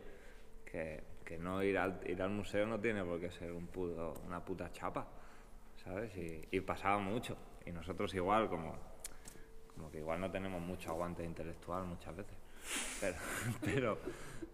que, 0.64 1.02
que 1.32 1.38
no 1.38 1.62
ir 1.62 1.78
al, 1.78 1.98
ir 2.04 2.20
al 2.20 2.28
museo 2.28 2.66
no 2.66 2.78
tiene 2.78 3.02
por 3.02 3.18
qué 3.18 3.30
ser 3.30 3.52
un 3.52 3.66
puto, 3.66 4.20
una 4.26 4.44
puta 4.44 4.70
chapa, 4.70 5.06
¿sabes? 5.82 6.14
Y, 6.14 6.46
y 6.50 6.60
pasaba 6.60 6.98
mucho. 6.98 7.38
Y 7.64 7.72
nosotros 7.72 8.12
igual, 8.14 8.50
como, 8.50 8.76
como 9.74 9.90
que 9.90 9.98
igual 10.00 10.20
no 10.20 10.30
tenemos 10.30 10.60
mucho 10.60 10.90
aguante 10.90 11.24
intelectual 11.24 11.86
muchas 11.86 12.14
veces, 12.14 12.36
pero, 13.00 13.16
pero, 13.64 13.98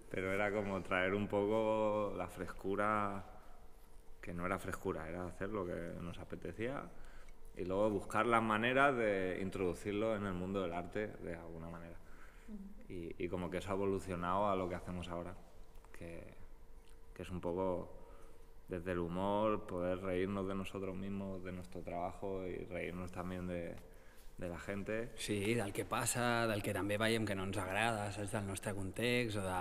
pero 0.09 0.33
era 0.33 0.53
como 0.53 0.81
traer 0.83 1.15
un 1.15 1.27
poco 1.27 2.15
la 2.17 2.29
frescura, 2.29 3.25
que 4.21 4.33
no 4.33 4.47
era 4.47 4.61
frescura, 4.61 5.09
era 5.09 5.27
hacer 5.27 5.49
lo 5.49 5.67
que 5.67 5.95
nos 6.01 6.17
apetecía 6.21 6.85
y 7.57 7.65
luego 7.65 7.91
buscar 7.91 8.25
las 8.25 8.43
maneras 8.43 8.97
de 8.97 9.41
introducirlo 9.43 10.15
en 10.15 10.27
el 10.27 10.35
mundo 10.35 10.63
del 10.63 10.75
arte 10.75 11.09
de 11.09 11.35
alguna 11.35 11.71
manera. 11.71 11.97
Y, 12.89 13.17
y 13.19 13.29
como 13.29 13.51
que 13.51 13.59
eso 13.59 13.71
ha 13.71 13.75
evolucionado 13.75 14.49
a 14.49 14.55
lo 14.55 14.69
que 14.69 14.77
hacemos 14.77 15.09
ahora, 15.09 15.35
que, 15.93 16.38
que 17.19 17.23
es 17.25 17.31
un 17.31 17.41
poco 17.41 17.89
desde 18.69 18.93
el 18.93 19.01
humor, 19.01 19.67
poder 19.67 19.99
reírnos 19.99 20.47
de 20.47 20.55
nosotros 20.55 20.95
mismos, 20.95 21.43
de 21.43 21.51
nuestro 21.51 21.83
trabajo 21.83 22.47
y 22.47 22.65
reírnos 22.67 23.11
también 23.11 23.49
de, 23.49 23.75
de 24.37 24.49
la 24.49 24.57
gente. 24.57 25.11
Sí, 25.17 25.55
del 25.55 25.73
que 25.73 25.85
passa, 25.85 26.47
del 26.47 26.63
que 26.63 26.71
també 26.77 26.95
veiem 26.95 27.27
que 27.27 27.35
no 27.35 27.43
ens 27.49 27.59
agrada, 27.59 28.05
saps, 28.15 28.31
del 28.37 28.47
nostre 28.47 28.71
context 28.77 29.41
o, 29.41 29.43
de, 29.43 29.57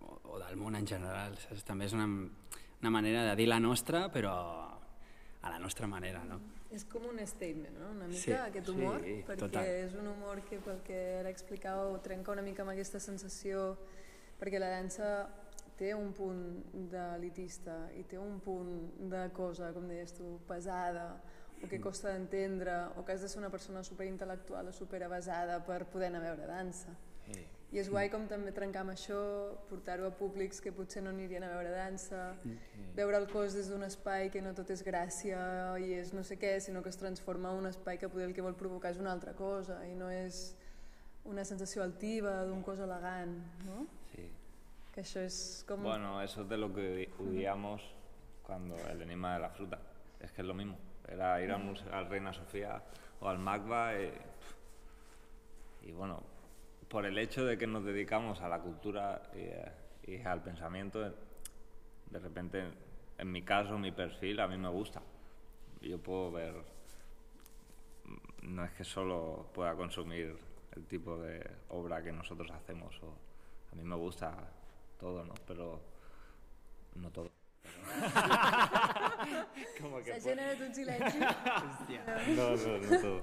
o, 0.00 0.16
o 0.32 0.38
del 0.40 0.56
món 0.56 0.78
en 0.80 0.88
general. 0.88 1.36
Saps? 1.44 1.60
També 1.68 1.90
és 1.90 1.92
una, 1.92 2.08
una 2.08 2.94
manera 2.94 3.26
de 3.28 3.36
dir 3.36 3.50
la 3.52 3.60
nostra, 3.60 4.06
però 4.08 4.32
a 5.42 5.52
la 5.52 5.60
nostra 5.60 5.90
manera, 5.90 6.24
no? 6.24 6.40
És 6.72 6.86
com 6.88 7.04
un 7.04 7.20
statement, 7.28 7.76
no? 7.76 7.90
Una 7.98 8.08
mica, 8.08 8.22
Sí, 8.22 8.32
aquest 8.32 8.72
humor, 8.72 9.04
sí, 9.04 9.18
perquè 9.28 9.44
total. 9.44 9.68
és 9.84 9.92
un 10.00 10.08
humor 10.08 10.40
que, 10.48 10.56
pel 10.64 10.80
que 10.88 11.04
ara 11.20 11.28
explicàveu, 11.36 11.98
trenca 12.00 12.32
una 12.32 12.40
mica 12.48 12.64
amb 12.64 12.72
aquesta 12.72 12.96
sensació, 13.02 13.74
perquè 14.40 14.56
la 14.56 14.72
dansa 14.72 15.10
té 15.78 15.94
un 15.94 16.12
punt 16.16 16.42
d'elitista 16.92 17.76
i 17.98 18.04
té 18.08 18.18
un 18.20 18.40
punt 18.40 18.74
de 19.12 19.22
cosa, 19.36 19.72
com 19.72 19.88
deies 19.88 20.12
tu, 20.16 20.36
pesada, 20.48 21.06
o 21.62 21.68
que 21.70 21.80
costa 21.80 22.10
d'entendre, 22.10 22.74
o 22.98 23.04
que 23.06 23.14
has 23.14 23.22
de 23.22 23.30
ser 23.30 23.38
una 23.38 23.50
persona 23.50 23.84
superintel·lectual 23.86 24.68
o 24.68 24.74
superavasada 24.74 25.60
per 25.66 25.84
poder 25.86 26.10
anar 26.10 26.22
a 26.24 26.30
veure 26.32 26.48
dansa. 26.50 26.94
Sí. 27.28 27.44
I 27.72 27.78
és 27.80 27.88
guai 27.88 28.10
com 28.12 28.26
també 28.28 28.50
trencar 28.52 28.82
amb 28.82 28.92
això, 28.92 29.18
portar-ho 29.70 30.04
a 30.04 30.12
públics 30.12 30.58
que 30.60 30.74
potser 30.76 31.00
no 31.04 31.12
anirien 31.14 31.46
a 31.46 31.52
veure 31.54 31.70
dansa, 31.72 32.34
veure 32.98 33.16
el 33.16 33.30
cos 33.30 33.56
des 33.56 33.70
d'un 33.72 33.86
espai 33.86 34.28
que 34.34 34.42
no 34.44 34.52
tot 34.52 34.68
és 34.74 34.82
gràcia 34.84 35.38
i 35.80 35.94
és 35.96 36.12
no 36.12 36.20
sé 36.26 36.36
què, 36.36 36.58
sinó 36.60 36.82
que 36.84 36.92
es 36.92 37.00
transforma 37.00 37.48
en 37.48 37.62
un 37.62 37.70
espai 37.70 37.96
que 37.96 38.10
poder 38.12 38.28
el 38.28 38.34
que 38.36 38.44
vol 38.44 38.58
provocar 38.60 38.92
és 38.92 39.00
una 39.00 39.14
altra 39.14 39.32
cosa 39.38 39.78
i 39.88 39.94
no 39.96 40.10
és 40.12 40.50
una 41.24 41.46
sensació 41.48 41.80
altiva 41.86 42.42
d'un 42.44 42.60
cos 42.66 42.82
elegant, 42.82 43.38
no? 43.64 43.86
Bueno, 45.82 46.20
eso 46.20 46.42
es 46.42 46.48
de 46.48 46.58
lo 46.58 46.72
que 46.72 47.10
odiamos 47.18 47.82
cuando 48.42 48.76
el 48.88 49.00
enigma 49.02 49.34
de 49.34 49.40
la 49.40 49.50
fruta. 49.50 49.78
Es 50.20 50.32
que 50.32 50.42
es 50.42 50.46
lo 50.46 50.54
mismo. 50.54 50.78
Era 51.08 51.40
ir 51.42 51.50
al, 51.50 51.64
museo, 51.64 51.92
al 51.92 52.08
Reina 52.08 52.32
Sofía 52.32 52.82
o 53.20 53.28
al 53.28 53.38
MACBA 53.38 54.00
y, 54.00 54.12
y 55.88 55.92
bueno, 55.92 56.22
por 56.88 57.06
el 57.06 57.16
hecho 57.18 57.44
de 57.44 57.56
que 57.56 57.66
nos 57.66 57.84
dedicamos 57.84 58.40
a 58.42 58.48
la 58.48 58.60
cultura 58.60 59.22
y, 59.34 59.38
eh, 59.38 59.72
y 60.04 60.20
al 60.22 60.42
pensamiento, 60.42 61.00
de 61.00 62.18
repente, 62.18 62.64
en 63.18 63.32
mi 63.32 63.42
caso, 63.42 63.78
mi 63.78 63.92
perfil, 63.92 64.40
a 64.40 64.48
mí 64.48 64.58
me 64.58 64.68
gusta. 64.68 65.00
Yo 65.80 65.98
puedo 65.98 66.30
ver, 66.30 66.54
no 68.42 68.64
es 68.64 68.72
que 68.72 68.84
solo 68.84 69.48
pueda 69.54 69.74
consumir 69.74 70.36
el 70.76 70.86
tipo 70.86 71.16
de 71.18 71.44
obra 71.70 72.02
que 72.02 72.12
nosotros 72.12 72.50
hacemos, 72.50 72.94
o, 73.02 73.14
a 73.72 73.74
mí 73.74 73.82
me 73.82 73.96
gusta 73.96 74.36
todo, 75.02 75.24
¿no? 75.24 75.34
Pero 75.46 75.80
no 76.94 77.10
todo. 77.10 77.30
Como 79.80 79.98
que 80.02 80.12
puedo- 80.14 80.32
un 80.32 80.72
no, 82.36 82.56
no, 82.56 82.78
no 82.78 83.00
todo. 83.00 83.22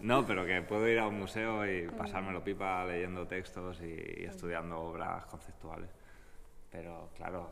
No, 0.00 0.26
pero 0.26 0.46
que 0.46 0.62
puedo 0.62 0.86
ir 0.88 0.98
a 0.98 1.06
un 1.08 1.18
museo 1.18 1.66
y 1.66 1.88
pasármelo 1.88 2.42
pipa 2.42 2.84
leyendo 2.86 3.26
textos 3.26 3.80
y, 3.82 4.22
y 4.22 4.24
estudiando 4.24 4.78
obras 4.80 5.26
conceptuales. 5.26 5.90
Pero 6.70 7.10
claro, 7.16 7.50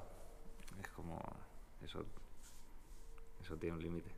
es 0.81 0.89
como 0.89 1.19
eso, 1.83 2.05
eso 3.43 3.57
tiene 3.57 3.77
un 3.77 3.83
límite. 3.83 4.11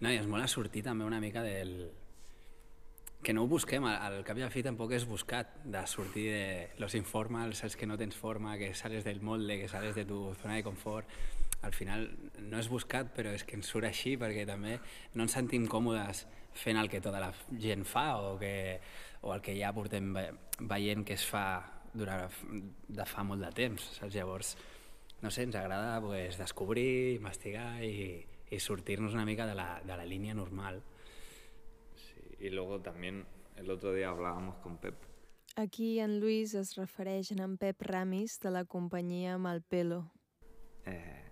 No, 0.00 0.10
i 0.12 0.16
ens 0.20 0.26
mola 0.28 0.44
sortir 0.48 0.82
també 0.84 1.04
una 1.08 1.18
mica 1.24 1.40
del... 1.40 1.70
Que 3.22 3.32
no 3.34 3.42
ho 3.42 3.48
busquem, 3.50 3.84
al, 3.88 4.20
cap 4.26 4.38
i 4.38 4.44
a 4.46 4.50
fi 4.52 4.62
tampoc 4.62 4.92
és 4.94 5.06
buscat, 5.08 5.56
de 5.64 5.80
sortir 5.90 6.26
de 6.30 6.68
los 6.78 6.94
informals, 6.94 7.58
saps 7.58 7.74
que 7.76 7.86
no 7.88 7.96
tens 7.98 8.14
forma, 8.14 8.56
que 8.58 8.72
sales 8.74 9.04
del 9.04 9.20
molde, 9.20 9.58
que 9.58 9.68
sales 9.68 9.96
de 9.96 10.04
tu 10.06 10.34
zona 10.42 10.54
de 10.54 10.62
confort. 10.62 11.08
Al 11.66 11.72
final 11.74 12.06
no 12.38 12.60
és 12.60 12.68
buscat, 12.70 13.10
però 13.16 13.32
és 13.34 13.42
que 13.42 13.56
ens 13.58 13.66
surt 13.66 13.88
així 13.88 14.14
perquè 14.20 14.44
també 14.46 14.76
no 15.16 15.24
ens 15.24 15.34
sentim 15.34 15.64
còmodes 15.66 16.26
fent 16.56 16.78
el 16.78 16.88
que 16.92 17.00
tota 17.02 17.18
la 17.20 17.32
gent 17.58 17.82
fa 17.88 18.20
o, 18.20 18.36
que, 18.38 18.78
o 19.22 19.32
el 19.34 19.42
que 19.42 19.56
ja 19.58 19.72
portem 19.74 20.12
ve- 20.14 20.30
veient 20.60 21.02
que 21.04 21.16
es 21.16 21.24
fa 21.26 21.46
durant, 21.96 22.30
de 22.88 23.06
fa 23.08 23.24
molt 23.24 23.42
de 23.42 23.50
temps. 23.56 23.90
Saps? 23.98 24.14
Llavors, 24.14 24.54
no 25.24 25.32
sé, 25.32 25.48
ens 25.48 25.56
agrada 25.56 25.98
pues, 26.04 26.38
descobrir, 26.38 27.16
investigar 27.16 27.82
i, 27.82 28.20
i 28.52 28.60
sortir-nos 28.60 29.16
una 29.16 29.26
mica 29.26 29.48
de 29.48 29.56
la, 29.56 29.80
de 29.82 29.96
la 29.96 30.06
línia 30.06 30.36
normal. 30.36 30.82
Y 32.38 32.50
luego 32.50 32.80
también 32.80 33.26
el 33.56 33.70
otro 33.70 33.92
día 33.92 34.10
hablábamos 34.10 34.56
con 34.56 34.78
Pep. 34.78 34.94
Aquí 35.56 36.00
en 36.00 36.20
Luis 36.20 36.54
es 36.54 36.76
refereix 36.76 37.32
a 37.32 37.42
en 37.42 37.56
Pep 37.56 37.80
Ramis 37.80 38.38
de 38.40 38.50
la 38.50 38.64
companyia 38.64 39.38
Malpelo. 39.38 40.10
eh, 40.84 41.22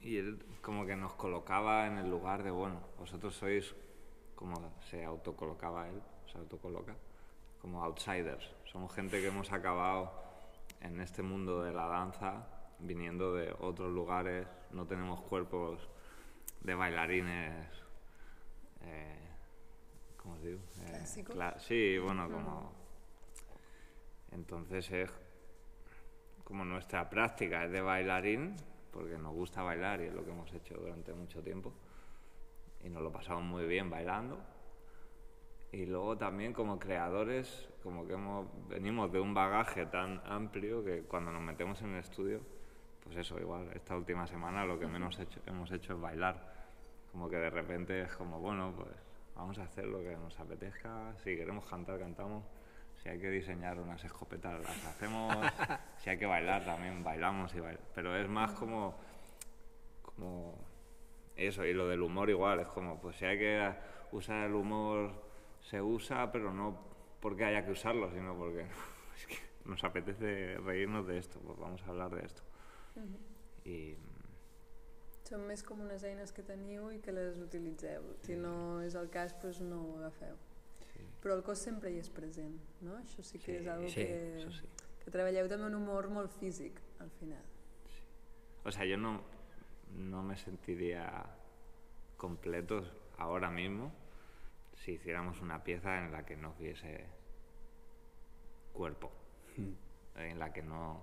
y 0.00 0.16
él 0.16 0.38
como 0.62 0.86
que 0.86 0.96
nos 0.96 1.14
colocaba 1.14 1.86
en 1.86 1.98
el 1.98 2.08
lugar 2.10 2.42
de, 2.42 2.50
bueno, 2.50 2.80
vosotros 2.98 3.34
sois, 3.34 3.74
como 4.34 4.54
se 4.90 5.04
autocolocaba 5.04 5.88
él, 5.88 6.00
se 6.30 6.38
autocoloca, 6.38 6.96
como 7.60 7.82
outsiders. 7.82 8.50
Somos 8.64 8.94
gente 8.94 9.20
que 9.20 9.28
hemos 9.28 9.52
acabado 9.52 10.12
en 10.80 11.00
este 11.00 11.22
mundo 11.22 11.62
de 11.62 11.72
la 11.72 11.86
danza, 11.86 12.46
viniendo 12.78 13.34
de 13.34 13.52
otros 13.60 13.92
lugares, 13.92 14.46
no 14.70 14.86
tenemos 14.86 15.20
cuerpos 15.22 15.88
de 16.62 16.74
bailarines, 16.74 17.68
eh, 18.82 19.27
¿cómo? 20.36 20.36
Eh, 20.46 20.58
¿Clásicos? 20.90 21.36
cla- 21.36 21.58
sí, 21.58 21.98
bueno, 21.98 22.30
como... 22.30 22.72
Entonces 24.32 24.90
es 24.90 25.10
como 26.44 26.64
nuestra 26.64 27.08
práctica 27.08 27.64
es 27.64 27.70
de 27.72 27.80
bailarín, 27.80 28.56
porque 28.92 29.18
nos 29.18 29.32
gusta 29.34 29.62
bailar 29.62 30.00
y 30.00 30.04
es 30.04 30.14
lo 30.14 30.24
que 30.24 30.30
hemos 30.30 30.52
hecho 30.52 30.74
durante 30.74 31.12
mucho 31.12 31.42
tiempo. 31.42 31.72
Y 32.84 32.88
nos 32.90 33.02
lo 33.02 33.12
pasamos 33.12 33.42
muy 33.44 33.66
bien 33.66 33.90
bailando. 33.90 34.38
Y 35.72 35.84
luego 35.84 36.16
también 36.16 36.52
como 36.54 36.78
creadores, 36.78 37.68
como 37.82 38.06
que 38.06 38.14
hemos, 38.14 38.46
venimos 38.68 39.12
de 39.12 39.20
un 39.20 39.34
bagaje 39.34 39.84
tan 39.86 40.22
amplio 40.24 40.82
que 40.82 41.02
cuando 41.02 41.30
nos 41.30 41.42
metemos 41.42 41.82
en 41.82 41.90
el 41.94 42.00
estudio, 42.00 42.40
pues 43.04 43.16
eso, 43.16 43.38
igual, 43.38 43.70
esta 43.74 43.94
última 43.96 44.26
semana 44.26 44.64
lo 44.64 44.78
que 44.78 44.86
menos 44.86 45.18
hecho- 45.18 45.40
hemos 45.46 45.70
hecho 45.72 45.94
es 45.94 46.00
bailar. 46.00 46.56
Como 47.12 47.28
que 47.28 47.36
de 47.36 47.50
repente 47.50 48.02
es 48.02 48.14
como, 48.16 48.38
bueno, 48.40 48.72
pues 48.76 48.88
vamos 49.38 49.56
a 49.58 49.62
hacer 49.62 49.86
lo 49.86 50.00
que 50.00 50.16
nos 50.16 50.38
apetezca, 50.38 51.14
si 51.22 51.36
queremos 51.36 51.64
cantar, 51.64 51.98
cantamos, 51.98 52.44
si 53.00 53.08
hay 53.08 53.20
que 53.20 53.30
diseñar 53.30 53.78
unas 53.78 54.02
escopetas, 54.04 54.60
las 54.60 54.86
hacemos, 54.86 55.34
si 55.98 56.10
hay 56.10 56.18
que 56.18 56.26
bailar 56.26 56.64
también, 56.64 57.04
bailamos 57.04 57.54
y 57.54 57.60
bailamos. 57.60 57.88
Pero 57.94 58.16
es 58.16 58.28
más 58.28 58.50
como, 58.52 58.96
como 60.02 60.58
eso, 61.36 61.64
y 61.64 61.72
lo 61.72 61.86
del 61.86 62.02
humor 62.02 62.28
igual, 62.28 62.58
es 62.60 62.66
como, 62.66 63.00
pues 63.00 63.16
si 63.16 63.24
hay 63.24 63.38
que 63.38 63.72
usar 64.10 64.44
el 64.44 64.54
humor, 64.54 65.12
se 65.60 65.80
usa, 65.80 66.32
pero 66.32 66.52
no 66.52 66.76
porque 67.20 67.44
haya 67.44 67.64
que 67.64 67.70
usarlo, 67.70 68.10
sino 68.10 68.36
porque 68.36 68.62
es 69.16 69.26
que 69.26 69.38
nos 69.64 69.84
apetece 69.84 70.58
reírnos 70.58 71.06
de 71.06 71.18
esto, 71.18 71.38
pues 71.38 71.56
vamos 71.58 71.80
a 71.84 71.86
hablar 71.86 72.10
de 72.10 72.26
esto. 72.26 72.42
Y 73.64 73.94
Són 75.28 75.42
més 75.46 75.62
com 75.62 75.80
unes 75.84 76.04
eines 76.08 76.32
que 76.32 76.42
teniu 76.46 76.90
i 76.94 77.00
que 77.04 77.12
les 77.12 77.36
utilitzeu. 77.42 78.04
Si 78.24 78.36
no 78.38 78.80
és 78.80 78.94
el 78.96 79.10
cas, 79.12 79.34
doncs 79.42 79.60
no 79.60 79.82
ho 79.84 79.96
agafeu. 79.98 80.36
sí, 80.92 81.04
Però 81.22 81.34
el 81.36 81.42
cos 81.44 81.58
sempre 81.58 81.90
hi 81.92 81.98
és 82.00 82.08
present, 82.08 82.54
no? 82.80 82.96
Això 83.02 83.22
sí 83.22 83.38
que 83.38 83.52
Sí, 83.52 83.56
és 83.58 83.66
algo 83.68 83.88
sí, 83.88 84.04
que, 84.06 84.46
sí. 84.54 84.68
que 85.04 85.10
treballeu 85.10 85.48
també 85.50 85.66
un 85.66 85.74
humor 85.74 86.08
molt 86.08 86.30
físic, 86.38 86.80
al 87.00 87.10
final. 87.18 87.42
O 88.64 88.70
sea, 88.72 88.84
yo 88.86 88.96
no, 88.96 89.20
no 89.94 90.22
me 90.22 90.36
sentiría 90.36 91.04
completo 92.16 92.82
ahora 93.18 93.50
mismo 93.50 93.92
si 94.76 94.92
hiciéramos 94.92 95.40
una 95.40 95.62
pieza 95.64 95.98
en 95.98 96.12
la 96.12 96.24
que 96.24 96.36
no 96.36 96.54
hubiese 96.56 97.04
cuerpo, 98.72 99.10
en 100.14 100.38
la 100.38 100.52
que 100.52 100.62
no, 100.62 101.02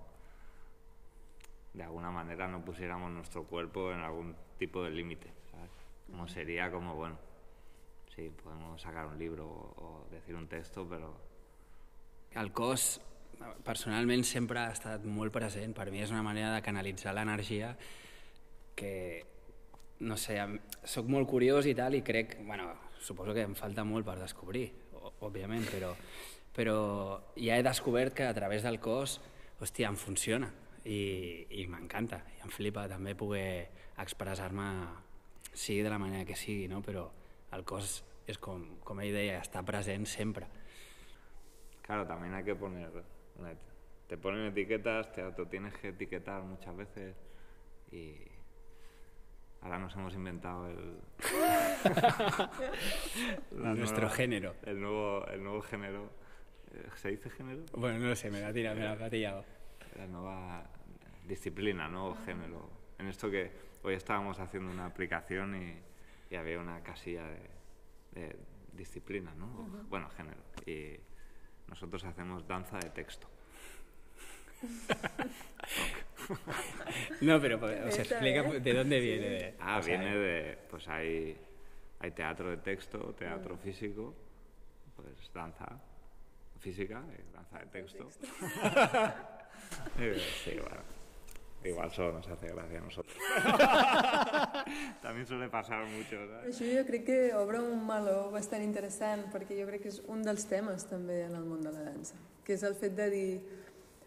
de 1.76 1.82
alguna 1.84 2.10
manera, 2.10 2.48
no 2.48 2.64
pusiéramos 2.64 3.12
nuestro 3.12 3.44
cuerpo 3.44 3.92
en 3.92 4.00
algún 4.00 4.34
tipo 4.58 4.82
de 4.82 4.90
límite. 4.90 5.30
Como 6.10 6.26
sería 6.26 6.70
como, 6.70 6.94
bueno, 6.94 7.18
sí, 8.14 8.32
podemos 8.42 8.80
sacar 8.80 9.06
un 9.06 9.18
libro 9.18 9.44
o, 9.46 9.74
o 9.76 10.06
decir 10.10 10.34
un 10.34 10.48
texto, 10.48 10.88
però... 10.88 11.12
El 12.36 12.52
cos, 12.52 13.00
personalment, 13.64 14.24
sempre 14.24 14.60
ha 14.60 14.72
estat 14.72 15.04
molt 15.04 15.34
present. 15.34 15.74
Per 15.76 15.90
mi 15.92 16.00
és 16.00 16.12
una 16.12 16.24
manera 16.24 16.54
de 16.54 16.64
canalitzar 16.64 17.12
l'energia 17.16 17.74
que, 18.76 19.26
no 20.00 20.16
sé, 20.16 20.40
em- 20.40 20.58
sóc 20.84 21.08
molt 21.12 21.28
curiós 21.28 21.68
i 21.68 21.74
tal, 21.76 21.96
i 21.96 22.04
crec, 22.04 22.38
bueno, 22.46 22.70
suposo 23.00 23.36
que 23.36 23.44
em 23.44 23.56
falta 23.56 23.84
molt 23.84 24.06
per 24.08 24.16
descobrir, 24.20 24.70
òbviament, 25.20 25.68
però, 25.72 25.92
però 26.56 26.78
ja 27.36 27.56
he 27.56 27.64
descobert 27.64 28.16
que 28.16 28.24
a 28.24 28.36
través 28.36 28.64
del 28.64 28.80
cos, 28.80 29.20
hòstia, 29.60 29.92
em 29.92 29.96
funciona 30.00 30.52
i, 30.86 31.46
i 31.62 31.66
m'encanta. 31.70 32.22
I 32.38 32.42
em 32.46 32.52
flipa 32.54 32.86
també 32.88 33.14
poder 33.18 33.68
expressar-me, 33.98 34.66
sigui 35.52 35.82
de 35.82 35.90
la 35.90 35.98
manera 35.98 36.24
que 36.28 36.36
sigui, 36.38 36.68
no? 36.70 36.82
però 36.84 37.08
el 37.56 37.64
cos 37.66 38.02
és 38.26 38.38
com, 38.42 38.62
com 38.84 39.00
ell 39.02 39.14
deia, 39.14 39.40
està 39.42 39.62
present 39.66 40.06
sempre. 40.06 40.46
Claro, 41.82 42.06
también 42.06 42.34
hay 42.34 42.44
que 42.44 42.54
poner... 42.56 42.90
una 43.38 43.54
Te 44.06 44.16
ponen 44.16 44.46
etiquetas, 44.46 45.10
te 45.12 45.22
tienes 45.50 45.74
que 45.78 45.88
etiquetar 45.88 46.42
muchas 46.42 46.76
veces 46.76 47.16
y 47.90 48.14
ahora 49.62 49.78
nos 49.80 49.94
hemos 49.96 50.14
inventado 50.14 50.68
el... 50.68 50.98
Nuestro 53.50 54.02
nueva- 54.02 54.14
género. 54.14 54.54
El 54.64 54.80
nuevo, 54.80 55.26
el 55.26 55.42
nuevo 55.42 55.62
género. 55.62 56.10
Eh, 56.72 56.88
¿Se 56.96 57.08
dice 57.10 57.30
género? 57.30 57.64
Bueno, 57.72 57.98
no 57.98 58.08
lo 58.08 58.16
sé, 58.16 58.30
me 58.30 58.40
la 58.40 58.48
ha 58.48 58.52
tirado, 58.52 58.76
me 58.76 58.84
la 58.84 58.92
ha 59.06 59.10
pillado. 59.10 59.44
La 59.96 60.06
nueva 60.06 60.64
disciplina, 61.26 61.88
nuevo 61.88 62.16
género. 62.24 62.70
En 62.98 63.06
esto 63.08 63.30
que 63.30 63.50
hoy 63.82 63.94
estábamos 63.94 64.38
haciendo 64.38 64.70
una 64.70 64.86
aplicación 64.86 65.54
y, 65.62 65.76
y 66.30 66.36
había 66.36 66.58
una 66.58 66.82
casilla 66.82 67.26
de, 67.26 67.40
de 68.12 68.36
disciplina, 68.72 69.34
¿no? 69.34 69.46
Bueno, 69.88 70.08
género. 70.10 70.40
Y 70.66 70.98
nosotros 71.68 72.04
hacemos 72.04 72.46
danza 72.46 72.78
de 72.78 72.90
texto. 72.90 73.28
No, 77.20 77.40
pero 77.40 77.60
pues, 77.60 77.80
os 77.82 77.98
Esta, 77.98 78.02
explica 78.16 78.40
¿eh? 78.40 78.60
de 78.60 78.72
dónde 78.74 79.00
viene. 79.00 79.28
de- 79.28 79.54
Ah, 79.60 79.78
o 79.78 79.82
sea, 79.82 79.96
viene 79.96 80.16
de, 80.16 80.58
pues 80.68 80.88
hay, 80.88 81.36
hay 82.00 82.10
teatro 82.10 82.50
de 82.50 82.56
texto, 82.56 83.14
teatro 83.14 83.56
físico, 83.58 84.12
pues 84.96 85.30
danza 85.32 85.66
física, 86.58 87.02
y 87.16 87.32
danza 87.34 87.58
de 87.60 87.66
texto. 87.66 88.08
Eh, 89.98 90.16
sí, 90.44 90.50
bueno. 90.60 90.82
Igual 91.66 91.90
solo 91.90 92.12
nos 92.12 92.28
hace 92.28 92.48
gracia 92.48 92.78
a 92.78 92.80
nosotros. 92.80 93.16
También 95.02 95.26
suele 95.26 95.48
pasar 95.48 95.84
mucho, 95.86 96.16
¿sabes? 96.28 96.54
Això 96.54 96.66
jo 96.70 96.84
crec 96.86 97.04
que 97.06 97.34
obre 97.34 97.60
un 97.60 97.82
meló 97.86 98.30
bastant 98.30 98.62
interessant 98.62 99.26
perquè 99.32 99.58
jo 99.58 99.66
crec 99.68 99.86
que 99.86 99.92
és 99.92 100.00
un 100.12 100.22
dels 100.26 100.46
temes 100.50 100.86
també 100.86 101.24
en 101.26 101.34
el 101.34 101.46
món 101.46 101.64
de 101.64 101.72
la 101.74 101.86
dansa, 101.88 102.18
que 102.44 102.54
és 102.54 102.62
el 102.66 102.76
fet 102.78 102.94
de 102.98 103.08
dir 103.10 103.30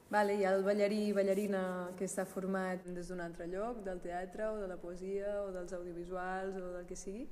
vale, 0.09 0.37
hi 0.39 0.45
ha 0.45 0.53
el 0.55 0.63
ballarí 0.65 1.03
i 1.09 1.13
ballarina 1.13 1.61
que 1.97 2.07
està 2.09 2.25
format 2.25 2.87
des 2.95 3.11
d'un 3.11 3.21
altre 3.21 3.47
lloc, 3.51 3.83
del 3.85 4.01
teatre 4.01 4.47
o 4.49 4.57
de 4.61 4.67
la 4.71 4.79
poesia 4.81 5.35
o 5.43 5.51
dels 5.53 5.75
audiovisuals 5.77 6.57
o 6.57 6.71
del 6.77 6.87
que 6.89 6.97
sigui, 6.97 7.27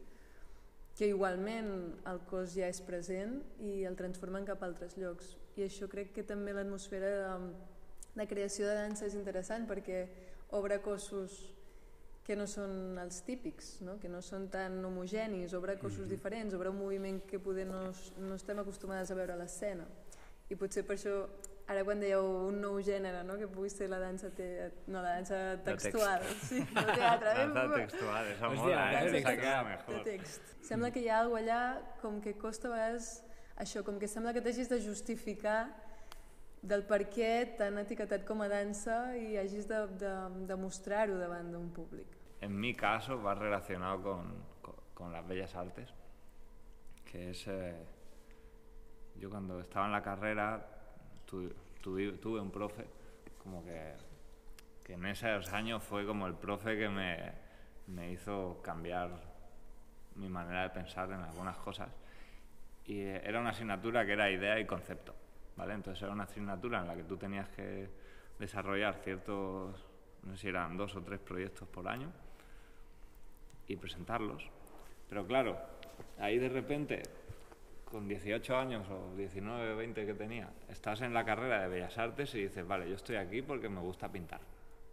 que 0.98 1.10
igualment 1.10 1.72
el 2.10 2.22
cos 2.30 2.54
ja 2.58 2.70
és 2.70 2.82
present 2.82 3.40
i 3.62 3.84
el 3.86 3.98
transformen 3.98 4.46
cap 4.46 4.62
a 4.64 4.70
altres 4.70 4.98
llocs. 4.98 5.36
I 5.58 5.66
això 5.66 5.90
crec 5.90 6.14
que 6.14 6.26
també 6.26 6.54
l'atmosfera 6.54 7.12
de, 7.22 7.34
de 8.18 8.26
creació 8.28 8.68
de 8.68 8.76
dansa 8.82 9.06
és 9.08 9.16
interessant 9.16 9.68
perquè 9.70 10.02
obre 10.58 10.80
cossos 10.82 11.38
que 12.28 12.36
no 12.36 12.44
són 12.50 12.98
els 13.00 13.22
típics, 13.24 13.78
no? 13.88 13.96
que 14.02 14.10
no 14.12 14.20
són 14.22 14.50
tan 14.52 14.82
homogenis, 14.84 15.54
obre 15.56 15.78
cossos 15.80 16.10
diferents, 16.12 16.54
obre 16.58 16.74
un 16.74 16.80
moviment 16.82 17.22
que 17.30 17.40
poder 17.40 17.64
no, 17.70 17.86
no 18.20 18.36
estem 18.36 18.60
acostumades 18.60 19.12
a 19.12 19.16
veure 19.16 19.38
a 19.38 19.40
l'escena. 19.40 19.86
I 20.52 20.56
potser 20.60 20.84
per 20.88 20.98
això, 20.98 21.14
ara 21.72 21.86
quan 21.88 22.00
dèieu 22.04 22.28
un 22.50 22.60
nou 22.64 22.82
gènere, 22.84 23.22
no? 23.28 23.38
que 23.40 23.48
pugui 23.52 23.72
ser 23.72 23.88
la 23.92 24.00
dansa, 24.04 24.30
te... 24.36 24.48
no, 24.88 25.00
la 25.04 25.16
dansa 25.22 25.40
text. 25.64 25.88
textual, 25.88 26.28
sí, 26.50 26.60
no 26.76 26.84
teatre. 26.92 27.32
eh? 27.32 27.48
Danza 27.56 27.66
textual, 27.76 28.28
esa 28.34 28.52
Hostia, 28.52 28.62
mola, 28.66 28.84
¿eh? 28.92 29.00
Esa 29.06 29.16
textual. 29.16 29.40
queda 29.40 29.98
de 29.98 30.04
text. 30.12 30.54
Sembla 30.68 30.92
que 30.92 31.04
hi 31.04 31.08
ha 31.12 31.22
alguna 31.24 31.42
allà 31.46 31.62
com 32.04 32.20
que 32.24 32.36
costa 32.40 32.68
a 32.68 32.76
vegades 32.76 33.10
això, 33.56 33.84
com 33.88 34.00
que 34.00 34.08
sembla 34.12 34.36
que 34.36 34.44
t'hagis 34.44 34.68
de 34.72 34.80
justificar 34.84 35.62
del 36.62 36.84
per 36.84 37.04
què 37.10 37.56
t'han 37.58 37.78
etiquetat 37.78 38.26
com 38.26 38.42
a 38.42 38.48
dansa 38.50 39.16
i 39.18 39.38
hagis 39.38 39.68
de, 39.70 39.82
de, 40.02 40.14
de 40.48 40.56
mostrar-ho 40.58 41.18
davant 41.20 41.52
d'un 41.52 41.70
públic. 41.72 42.08
En 42.42 42.60
mi 42.60 42.74
caso 42.76 43.22
va 43.22 43.36
relacionado 43.36 44.02
con, 44.02 44.34
con- 44.62 44.76
con 44.94 45.12
las 45.12 45.26
bellas 45.28 45.54
artes, 45.56 45.90
que 47.06 47.30
es... 47.32 47.48
eh, 47.48 47.76
yo 49.20 49.30
cuando 49.30 49.60
estaba 49.60 49.86
en 49.88 49.92
la 49.92 50.02
carrera 50.04 50.64
tu- 51.26 51.52
tuve, 51.82 52.12
tuve 52.14 52.40
un 52.40 52.52
profe, 52.52 52.86
como 53.42 53.64
que, 53.64 53.94
que 54.84 54.94
en 54.94 55.06
esos 55.06 55.52
años 55.54 55.84
fue 55.84 56.06
como 56.06 56.28
el 56.28 56.36
profe 56.36 56.78
que 56.78 56.90
me, 56.90 57.32
me 57.88 58.12
hizo 58.12 58.60
cambiar 58.62 59.10
mi 60.16 60.30
manera 60.30 60.64
de 60.64 60.70
pensar 60.72 61.12
en 61.12 61.22
algunas 61.22 61.58
cosas. 61.58 61.90
Y 62.86 63.00
eh, 63.00 63.22
era 63.24 63.40
una 63.40 63.50
asignatura 63.50 64.06
que 64.06 64.14
era 64.14 64.30
idea 64.30 64.60
y 64.60 64.66
concepto, 64.66 65.16
¿vale? 65.58 65.74
Entonces 65.74 66.02
era 66.04 66.14
una 66.14 66.24
asignatura 66.24 66.80
en 66.80 66.88
la 66.88 66.96
que 66.96 67.04
tú 67.04 67.18
tenías 67.18 67.50
que 67.50 67.90
desarrollar 68.40 68.96
ciertos, 69.04 69.84
no 70.24 70.36
sé 70.36 70.42
si 70.42 70.48
eran 70.48 70.78
dos 70.78 70.96
o 70.96 71.02
tres 71.02 71.20
proyectos 71.20 71.68
por 71.68 71.88
año 71.88 72.12
y 73.68 73.76
presentarlos. 73.76 74.50
Pero 75.10 75.26
claro, 75.26 75.58
ahí 76.20 76.38
de 76.38 76.50
repente, 76.50 77.04
con 77.86 78.08
18 78.08 78.58
años 78.58 78.88
o 78.90 79.16
19 79.16 79.74
o 79.74 79.78
20 79.78 80.06
que 80.06 80.14
tenía, 80.14 80.50
estás 80.70 81.02
en 81.02 81.14
la 81.14 81.26
carrera 81.26 81.62
de 81.62 81.68
Bellas 81.70 81.98
Artes 81.98 82.34
y 82.36 82.44
dices, 82.44 82.66
vale, 82.66 82.88
yo 82.88 82.96
estoy 82.96 83.16
aquí 83.16 83.42
porque 83.42 83.70
me 83.70 83.82
gusta 83.82 84.12
pintar. 84.12 84.42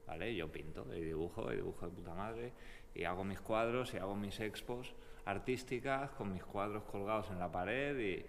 ¿Vale? 0.07 0.35
Yo 0.35 0.53
pinto 0.53 0.87
y 0.95 1.01
dibujo, 1.01 1.51
y 1.51 1.57
dibujo 1.57 1.87
de 1.87 1.93
puta 1.93 2.13
madre, 2.13 2.53
y 2.95 3.05
hago 3.05 3.25
mis 3.25 3.41
cuadros 3.41 3.95
y 3.95 3.97
hago 3.97 4.15
mis 4.15 4.39
expos 4.39 4.95
artísticas 5.25 6.11
con 6.11 6.31
mis 6.31 6.45
cuadros 6.45 6.85
colgados 6.85 7.31
en 7.31 7.39
la 7.39 7.51
pared 7.51 7.99
y, 7.99 8.27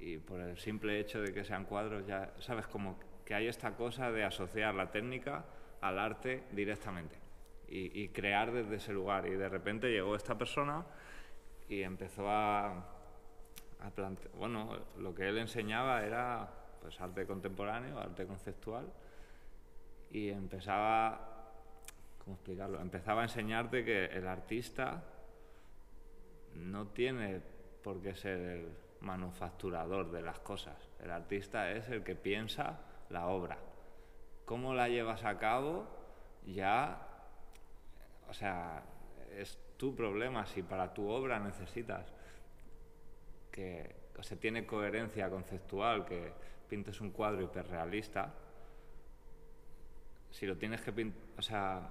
y 0.00 0.18
por 0.18 0.40
el 0.40 0.56
simple 0.58 1.00
hecho 1.00 1.20
de 1.20 1.32
que 1.32 1.44
sean 1.44 1.64
cuadros 1.64 2.06
ya, 2.06 2.32
¿sabes? 2.38 2.66
Como 2.66 2.98
que 3.24 3.34
hay 3.34 3.48
esta 3.48 3.74
cosa 3.74 4.10
de 4.12 4.24
asociar 4.24 4.74
la 4.74 4.90
técnica 4.90 5.44
al 5.80 5.98
arte 5.98 6.44
directamente 6.52 7.18
y, 7.68 8.08
crear 8.08 8.52
desde 8.52 8.76
ese 8.76 8.92
lugar. 8.92 9.26
Y 9.26 9.32
de 9.32 9.48
repente 9.48 9.90
llegó 9.90 10.14
esta 10.14 10.38
persona 10.38 10.84
y 11.68 11.82
empezó 11.82 12.30
a, 12.30 12.68
a 13.80 13.90
plante- 13.94 14.28
bueno, 14.36 14.78
lo 14.98 15.14
que 15.14 15.28
él 15.28 15.38
enseñaba 15.38 16.04
era 16.04 16.48
pues 16.80 17.00
arte 17.00 17.26
contemporáneo, 17.26 17.98
arte 17.98 18.26
conceptual 18.26 18.92
y 20.12 20.28
empezaba, 20.28 21.50
¿cómo 22.22 22.36
explicarlo? 22.36 22.80
Empezaba 22.80 23.22
a 23.22 23.24
enseñarte 23.24 23.84
que 23.84 24.04
el 24.04 24.28
artista 24.28 25.02
no 26.54 26.86
tiene 26.86 27.40
por 27.82 28.00
qué 28.00 28.14
ser 28.14 28.38
el 28.38 28.85
manufacturador 29.00 30.10
de 30.10 30.22
las 30.22 30.38
cosas. 30.40 30.76
El 31.02 31.10
artista 31.10 31.70
es 31.70 31.88
el 31.88 32.02
que 32.02 32.14
piensa 32.14 32.80
la 33.10 33.28
obra. 33.28 33.58
¿Cómo 34.44 34.74
la 34.74 34.88
llevas 34.88 35.24
a 35.24 35.38
cabo? 35.38 35.86
Ya, 36.46 37.06
o 38.28 38.32
sea, 38.34 38.82
es 39.36 39.58
tu 39.76 39.94
problema. 39.94 40.46
Si 40.46 40.62
para 40.62 40.94
tu 40.94 41.08
obra 41.08 41.38
necesitas 41.38 42.12
que 43.50 44.06
o 44.18 44.22
sea, 44.22 44.38
tiene 44.38 44.66
coherencia 44.66 45.28
conceptual, 45.28 46.04
que 46.04 46.32
pintes 46.68 47.00
un 47.00 47.10
cuadro 47.10 47.42
hiperrealista, 47.42 48.32
si 50.30 50.46
lo 50.46 50.56
tienes 50.56 50.80
que 50.80 50.92
pintar, 50.92 51.22
o 51.38 51.42
sea, 51.42 51.90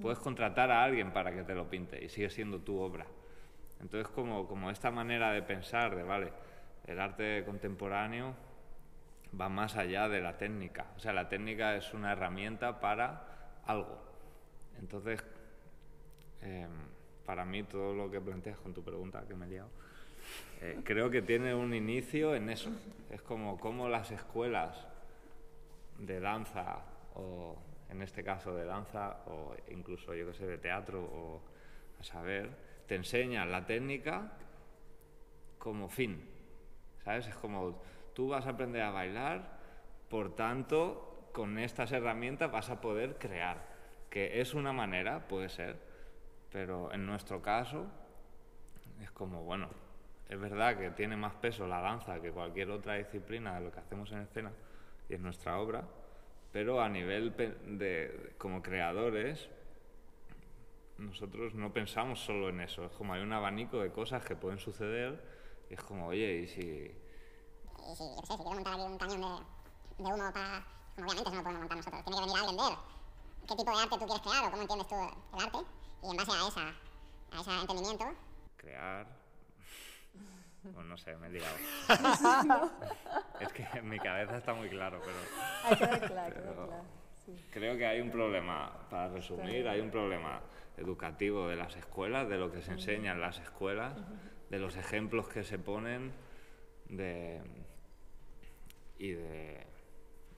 puedes 0.00 0.18
contratar 0.18 0.70
a 0.70 0.82
alguien 0.82 1.12
para 1.12 1.32
que 1.32 1.42
te 1.42 1.54
lo 1.54 1.68
pinte 1.68 2.02
y 2.04 2.08
sigue 2.08 2.30
siendo 2.30 2.60
tu 2.60 2.78
obra. 2.78 3.06
Entonces, 3.80 4.08
como, 4.12 4.70
esta 4.70 4.90
manera 4.90 5.32
de 5.32 5.42
pensar, 5.42 5.94
de, 5.94 6.02
vale, 6.02 6.32
el 6.86 6.98
arte 7.00 7.44
contemporáneo 7.44 8.34
va 9.38 9.48
más 9.48 9.76
allá 9.76 10.08
de 10.08 10.20
la 10.20 10.36
técnica. 10.36 10.86
O 10.96 11.00
sea, 11.00 11.12
la 11.12 11.28
técnica 11.28 11.76
es 11.76 11.92
una 11.94 12.12
herramienta 12.12 12.80
para 12.80 13.60
algo. 13.66 14.02
Entonces, 14.78 15.22
em, 16.42 16.70
para 17.24 17.44
mí 17.44 17.62
todo 17.62 17.94
lo 17.94 18.10
que 18.10 18.20
planteas 18.20 18.58
con 18.58 18.72
tu 18.74 18.82
pregunta, 18.82 19.24
que 19.28 19.34
me 19.34 19.46
he 19.46 19.48
liado, 19.50 19.68
eh, 20.60 20.80
creo 20.84 21.10
que 21.10 21.22
tiene 21.22 21.54
un 21.54 21.74
inicio 21.74 22.34
en 22.34 22.48
eso. 22.48 22.70
Es 23.10 23.22
como, 23.22 23.58
como 23.58 23.88
las 23.88 24.10
escuelas 24.10 24.86
de 25.98 26.20
danza, 26.20 26.80
o 27.14 27.56
en 27.90 28.02
este 28.02 28.24
caso 28.24 28.54
de 28.54 28.64
danza, 28.64 29.18
o 29.26 29.54
incluso 29.70 30.14
yo 30.14 30.26
que 30.26 30.34
sé, 30.34 30.46
de 30.46 30.58
teatro, 30.58 31.02
o 31.02 31.40
a 32.00 32.04
saber, 32.04 32.50
te 32.88 32.96
enseñan 32.96 33.52
la 33.52 33.66
técnica 33.66 34.32
como 35.58 35.88
fin. 35.88 36.28
¿Sabes? 37.04 37.28
Es 37.28 37.34
como 37.36 37.80
tú 38.14 38.28
vas 38.28 38.46
a 38.46 38.50
aprender 38.50 38.82
a 38.82 38.90
bailar 38.90 39.58
Por 40.08 40.34
tanto, 40.34 41.30
con 41.32 41.58
estas 41.58 41.92
herramientas 41.92 42.50
vas 42.50 42.70
a 42.70 42.80
poder 42.80 43.18
crear, 43.18 43.58
que 44.10 44.40
es 44.40 44.54
una 44.54 44.72
manera, 44.72 45.28
puede 45.28 45.50
ser, 45.50 45.76
pero 46.50 46.90
en 46.92 47.04
nuestro 47.04 47.42
caso 47.42 47.86
es 49.02 49.10
como, 49.10 49.44
bueno, 49.44 49.68
es 50.28 50.40
verdad 50.40 50.78
que 50.78 50.90
tiene 50.90 51.16
más 51.16 51.34
peso 51.34 51.66
la 51.66 51.80
danza 51.80 52.20
que 52.20 52.32
cualquier 52.32 52.70
otra 52.70 52.94
disciplina 52.94 53.54
de 53.54 53.66
lo 53.66 53.70
que 53.70 53.80
hacemos 53.80 54.10
en 54.12 54.20
escena 54.20 54.50
y 55.08 55.14
en 55.14 55.22
nuestra 55.22 55.58
obra, 55.58 55.84
pero 56.52 56.80
a 56.80 56.88
nivel 56.88 57.34
de, 57.36 58.32
como 58.38 58.62
creadores, 58.62 59.50
nosotros 60.98 61.54
no 61.54 61.72
pensamos 61.72 62.20
solo 62.20 62.48
en 62.48 62.60
eso, 62.60 62.84
es 62.84 62.92
como 62.92 63.14
hay 63.14 63.22
un 63.22 63.32
abanico 63.32 63.78
de 63.80 63.90
cosas 63.92 64.24
que 64.24 64.34
pueden 64.34 64.58
suceder 64.58 65.22
y 65.70 65.74
es 65.74 65.80
como, 65.82 66.08
oye, 66.08 66.40
y 66.40 66.46
si... 66.48 66.60
Y 66.60 67.96
si, 67.96 68.04
yo 68.04 68.22
sé, 68.26 68.32
si 68.32 68.36
quiero 68.36 68.50
montar 68.50 68.74
aquí 68.74 68.82
un 68.82 68.98
cañón 68.98 69.20
de, 69.20 70.04
de 70.04 70.12
humo 70.12 70.32
para... 70.32 70.66
obviamente 70.96 71.22
eso 71.22 71.30
no 71.30 71.36
lo 71.36 71.42
podemos 71.42 71.60
montar 71.60 71.76
nosotros, 71.76 72.04
tiene 72.04 72.18
que 72.18 72.26
venir 72.26 72.36
alguien 72.36 72.56
ver 72.56 72.78
qué 73.46 73.56
tipo 73.56 73.70
de 73.70 73.82
arte 73.82 73.98
tú 73.98 74.06
quieres 74.06 74.20
crear 74.20 74.44
o 74.44 74.50
cómo 74.50 74.62
entiendes 74.62 74.88
tú 74.88 74.94
el 74.94 75.44
arte 75.44 75.58
y 76.02 76.10
en 76.10 76.16
base 76.16 76.32
a, 76.32 76.48
esa, 76.48 76.68
a 77.32 77.40
ese 77.40 77.60
entendimiento... 77.60 78.04
Crear... 78.56 79.06
O 80.76 80.82
no 80.82 80.98
sé, 80.98 81.16
me 81.16 81.28
he 81.28 81.30
liado. 81.30 81.56
es 83.40 83.52
que 83.52 83.66
en 83.74 83.88
mi 83.88 83.98
cabeza 83.98 84.36
está 84.36 84.52
muy 84.52 84.68
claro, 84.68 85.00
pero... 85.02 85.16
Ah, 85.64 85.76
queda 85.76 86.00
clar, 86.00 86.34
queda 86.34 86.52
clar. 86.52 86.82
Sí. 87.24 87.44
Creo 87.52 87.78
que 87.78 87.86
hay 87.86 88.00
un 88.00 88.10
problema, 88.10 88.72
para 88.90 89.08
resumir, 89.08 89.66
hay 89.66 89.80
un 89.80 89.90
problema 89.90 90.42
educativo 90.78 91.48
de 91.48 91.56
las 91.56 91.76
escuelas, 91.76 92.28
de 92.28 92.38
lo 92.38 92.50
que 92.50 92.62
se 92.62 92.72
enseña 92.72 93.12
en 93.12 93.20
las 93.20 93.38
escuelas, 93.38 93.96
de 94.50 94.58
los 94.58 94.76
ejemplos 94.76 95.28
que 95.28 95.44
se 95.44 95.58
ponen, 95.58 96.12
de, 96.88 97.40
y, 98.98 99.12
de, 99.12 99.66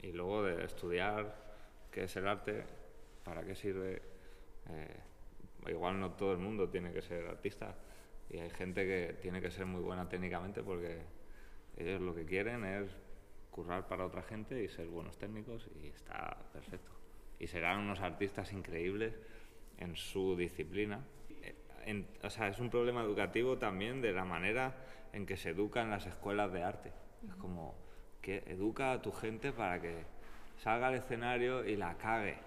y 0.01 0.11
luego 0.11 0.43
de 0.43 0.65
estudiar 0.65 1.35
qué 1.91 2.03
es 2.03 2.15
el 2.15 2.27
arte, 2.27 2.63
para 3.23 3.43
qué 3.43 3.55
sirve. 3.55 4.01
Eh, 4.69 4.99
igual 5.69 5.99
no 5.99 6.11
todo 6.11 6.31
el 6.31 6.39
mundo 6.39 6.69
tiene 6.69 6.91
que 6.91 7.01
ser 7.01 7.27
artista 7.27 7.75
y 8.29 8.39
hay 8.39 8.49
gente 8.49 8.85
que 8.85 9.17
tiene 9.21 9.41
que 9.41 9.51
ser 9.51 9.65
muy 9.65 9.81
buena 9.81 10.07
técnicamente 10.07 10.63
porque 10.63 11.01
ellos 11.77 12.01
lo 12.01 12.15
que 12.15 12.25
quieren 12.25 12.63
es 12.63 12.89
currar 13.49 13.87
para 13.87 14.05
otra 14.05 14.23
gente 14.23 14.63
y 14.63 14.69
ser 14.69 14.87
buenos 14.87 15.17
técnicos 15.17 15.69
y 15.83 15.87
está 15.87 16.37
perfecto. 16.53 16.91
Y 17.39 17.47
serán 17.47 17.79
unos 17.79 17.99
artistas 17.99 18.53
increíbles 18.53 19.13
en 19.81 19.95
su 19.95 20.35
disciplina. 20.35 20.99
En- 21.85 22.07
o 22.23 22.29
sea, 22.29 22.47
es 22.47 22.59
un 22.59 22.69
problema 22.69 23.01
educativo 23.01 23.57
también 23.57 24.01
de 24.01 24.13
la 24.13 24.23
manera 24.23 24.75
en 25.13 25.25
que 25.25 25.35
se 25.35 25.49
educa 25.49 25.81
en 25.81 25.89
las 25.89 26.05
escuelas 26.05 26.51
de 26.53 26.63
arte. 26.63 26.91
Es 27.27 27.33
como 27.35 27.75
que 28.21 28.43
educa 28.47 28.91
a 28.93 29.01
tu 29.01 29.11
gente 29.11 29.51
para 29.51 29.81
que 29.81 30.03
salga 30.57 30.87
al 30.87 30.93
escenario 30.95 31.65
y 31.65 31.75
la 31.75 31.95
cague 31.97 32.37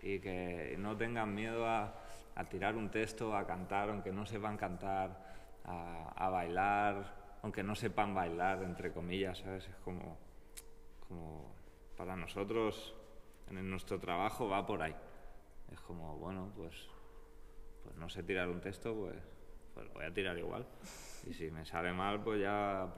y 0.00 0.20
que 0.20 0.76
no 0.78 0.96
tengan 0.96 1.34
miedo 1.34 1.66
a, 1.66 1.94
a 2.36 2.44
tirar 2.44 2.76
un 2.76 2.90
texto, 2.90 3.36
a 3.36 3.44
cantar, 3.46 3.88
aunque 3.90 4.12
no 4.12 4.24
sepan 4.24 4.56
cantar, 4.56 5.24
a, 5.64 6.12
a 6.14 6.28
bailar, 6.30 7.12
aunque 7.42 7.64
no 7.64 7.74
sepan 7.74 8.14
bailar, 8.14 8.62
entre 8.62 8.92
comillas, 8.92 9.38
¿sabes? 9.38 9.66
Es 9.68 9.76
como, 9.84 10.16
como 11.08 11.52
para 11.96 12.14
nosotros, 12.14 12.94
en 13.50 13.68
nuestro 13.68 13.98
trabajo 13.98 14.48
va 14.48 14.64
por 14.64 14.82
ahí. 14.82 14.94
Es 15.72 15.80
como, 15.80 16.16
bueno, 16.16 16.52
pues, 16.56 16.88
pues 17.82 17.96
no 17.96 18.08
sé 18.08 18.22
tirar 18.22 18.48
un 18.48 18.60
texto, 18.60 18.94
pues, 18.94 19.16
pues 19.74 19.86
lo 19.86 19.94
voy 19.94 20.04
a 20.04 20.14
tirar 20.14 20.38
igual. 20.38 20.66
Y 21.26 21.34
si 21.34 21.50
me 21.50 21.64
sale 21.64 21.92
mal, 21.92 22.22
pues 22.22 22.40
ya... 22.40 22.92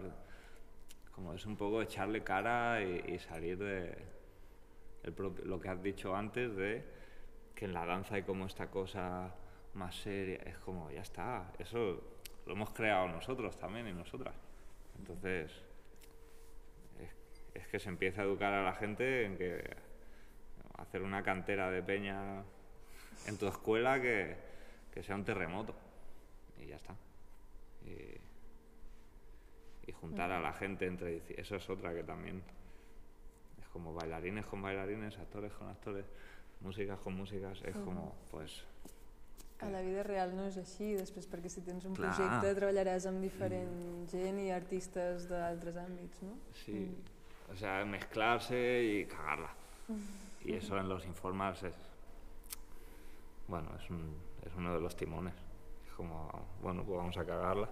Como 1.13 1.35
es 1.35 1.45
un 1.47 1.57
poco 1.57 1.83
echarle 1.83 2.23
cara 2.23 2.81
y, 2.81 3.19
salir 3.19 3.59
de 3.59 3.99
el 5.03 5.13
propio- 5.13 5.45
lo 5.47 5.59
que 5.59 5.69
has 5.69 5.83
dicho 5.83 6.15
antes 6.15 6.55
de 6.55 6.85
que 7.57 7.65
en 7.65 7.73
la 7.75 7.85
danza 7.85 8.15
hay 8.15 8.23
como 8.23 8.47
esta 8.47 8.71
cosa 8.71 9.35
más 9.75 9.97
seria. 9.97 10.37
Es 10.45 10.59
como, 10.59 10.93
ya 10.93 11.01
está, 11.01 11.53
eso 11.59 12.01
lo 12.47 12.53
hemos 12.53 12.71
creado 12.71 13.09
nosotros 13.09 13.59
también 13.59 13.89
y 13.89 13.93
nosotras. 13.93 14.35
Entonces, 14.97 15.51
es, 17.01 17.11
es 17.55 17.67
que 17.67 17.81
se 17.81 17.89
empieza 17.89 18.23
a 18.23 18.25
educar 18.25 18.53
a 18.53 18.63
la 18.63 18.75
gente 18.75 19.25
en 19.25 19.37
que 19.37 19.77
hacer 20.77 21.03
una 21.03 21.25
cantera 21.25 21.69
de 21.71 21.83
peña 21.83 22.45
en 23.27 23.37
tu 23.37 23.47
escuela 23.47 24.01
que, 24.01 24.37
que 24.93 25.03
sea 25.03 25.15
un 25.15 25.25
terremoto. 25.25 25.75
Y 26.59 26.67
ya 26.67 26.77
está. 26.77 26.95
Y, 27.85 29.91
y 29.91 29.93
juntar 29.93 30.31
a 30.31 30.41
la 30.41 30.53
gente 30.53 30.87
entre... 30.87 31.23
Eso 31.37 31.57
es 31.57 31.71
otra 31.71 31.95
que 31.95 32.05
también... 32.05 32.43
Es 33.61 33.69
como 33.69 33.95
bailarines 33.95 34.47
con 34.47 34.63
bailarines, 34.63 35.19
actores 35.19 35.53
con 35.53 35.69
actores, 35.69 36.07
músicas 36.61 36.99
con 37.01 37.15
músicas. 37.15 37.61
Es 37.63 37.77
como, 37.77 38.15
pues... 38.31 38.65
A 39.61 39.69
la 39.71 39.83
vida 39.83 40.05
real 40.07 40.37
no 40.39 40.45
és 40.47 40.55
així, 40.55 40.93
després 40.95 41.25
perquè 41.27 41.51
si 41.51 41.65
tens 41.67 41.83
un 41.83 41.97
Clar. 41.97 42.13
projecte 42.15 42.53
treballaràs 42.55 43.09
amb 43.11 43.19
diferent 43.19 44.05
gent 44.07 44.37
i 44.39 44.53
artistes 44.55 45.25
d'altres 45.27 45.75
àmbits, 45.83 46.23
no? 46.23 46.37
Sí, 46.55 46.85
o 47.51 47.57
sea, 47.59 47.85
mezclarse 47.85 48.85
y 48.85 49.05
cagarla. 49.07 49.51
Y 50.45 50.55
eso 50.55 50.79
en 50.79 50.89
los 50.89 51.05
informales 51.07 51.65
es, 51.65 51.75
bueno, 53.49 53.71
es, 53.83 53.91
un- 53.91 54.17
es 54.47 54.55
uno 54.57 54.75
de 54.75 54.81
los 54.81 54.95
timones. 54.97 55.35
Es 55.87 55.93
como, 55.95 56.31
bueno, 56.63 56.85
pues 56.85 56.97
vamos 56.99 57.17
a 57.17 57.25
cagarla. 57.25 57.69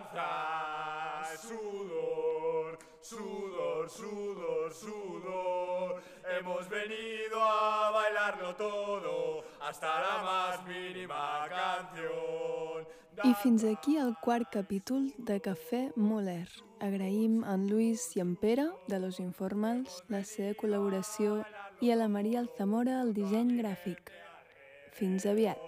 Danza, 0.00 1.36
sudor, 1.36 2.78
sudor, 3.00 3.90
sudor, 3.90 4.72
sudor. 4.72 6.02
Hemos 6.38 6.68
venido 6.68 7.42
a 7.42 7.90
bailarlo 7.90 8.54
todo, 8.54 9.44
hasta 9.60 9.86
la 10.00 10.22
más 10.22 10.66
mínima 10.66 11.46
canción. 11.48 12.86
I 13.24 13.34
fins 13.34 13.64
aquí 13.64 13.96
el 13.98 14.14
quart 14.22 14.48
capítol 14.50 15.12
de 15.18 15.40
Cafè 15.42 15.92
Moler. 15.96 16.48
Agraïm 16.80 17.42
a 17.44 17.54
en 17.54 17.66
Luis 17.68 18.16
i 18.16 18.20
en 18.20 18.36
Pere, 18.36 18.70
de 18.86 18.98
Los 18.98 19.18
Informals, 19.20 20.04
la 20.08 20.22
seva 20.24 20.54
col·laboració 20.54 21.42
i 21.80 21.90
a 21.90 21.96
la 21.96 22.08
Maria 22.08 22.40
Alzamora 22.40 23.00
el 23.02 23.14
disseny 23.16 23.56
gràfic. 23.60 24.10
Fins 24.92 25.26
aviat. 25.26 25.58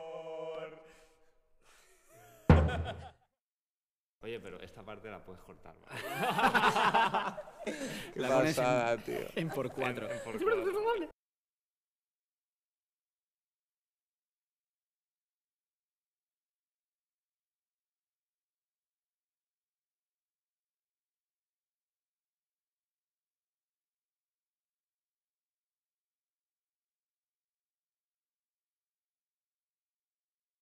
Oye, 4.24 4.38
pero 4.38 4.60
esta 4.60 4.82
parte 4.84 5.10
la 5.10 5.18
puedes 5.24 5.42
cortar, 5.42 5.74
¿vale? 5.80 6.00
La 8.16 8.28
pones 8.28 8.58
en, 8.58 9.02
tío? 9.02 9.18
en 9.36 9.48
por 9.48 9.70
cuatro. 9.72 10.06
En- 10.06 10.12
en 10.16 10.24
por 10.24 10.42
cuatro. 10.42 11.10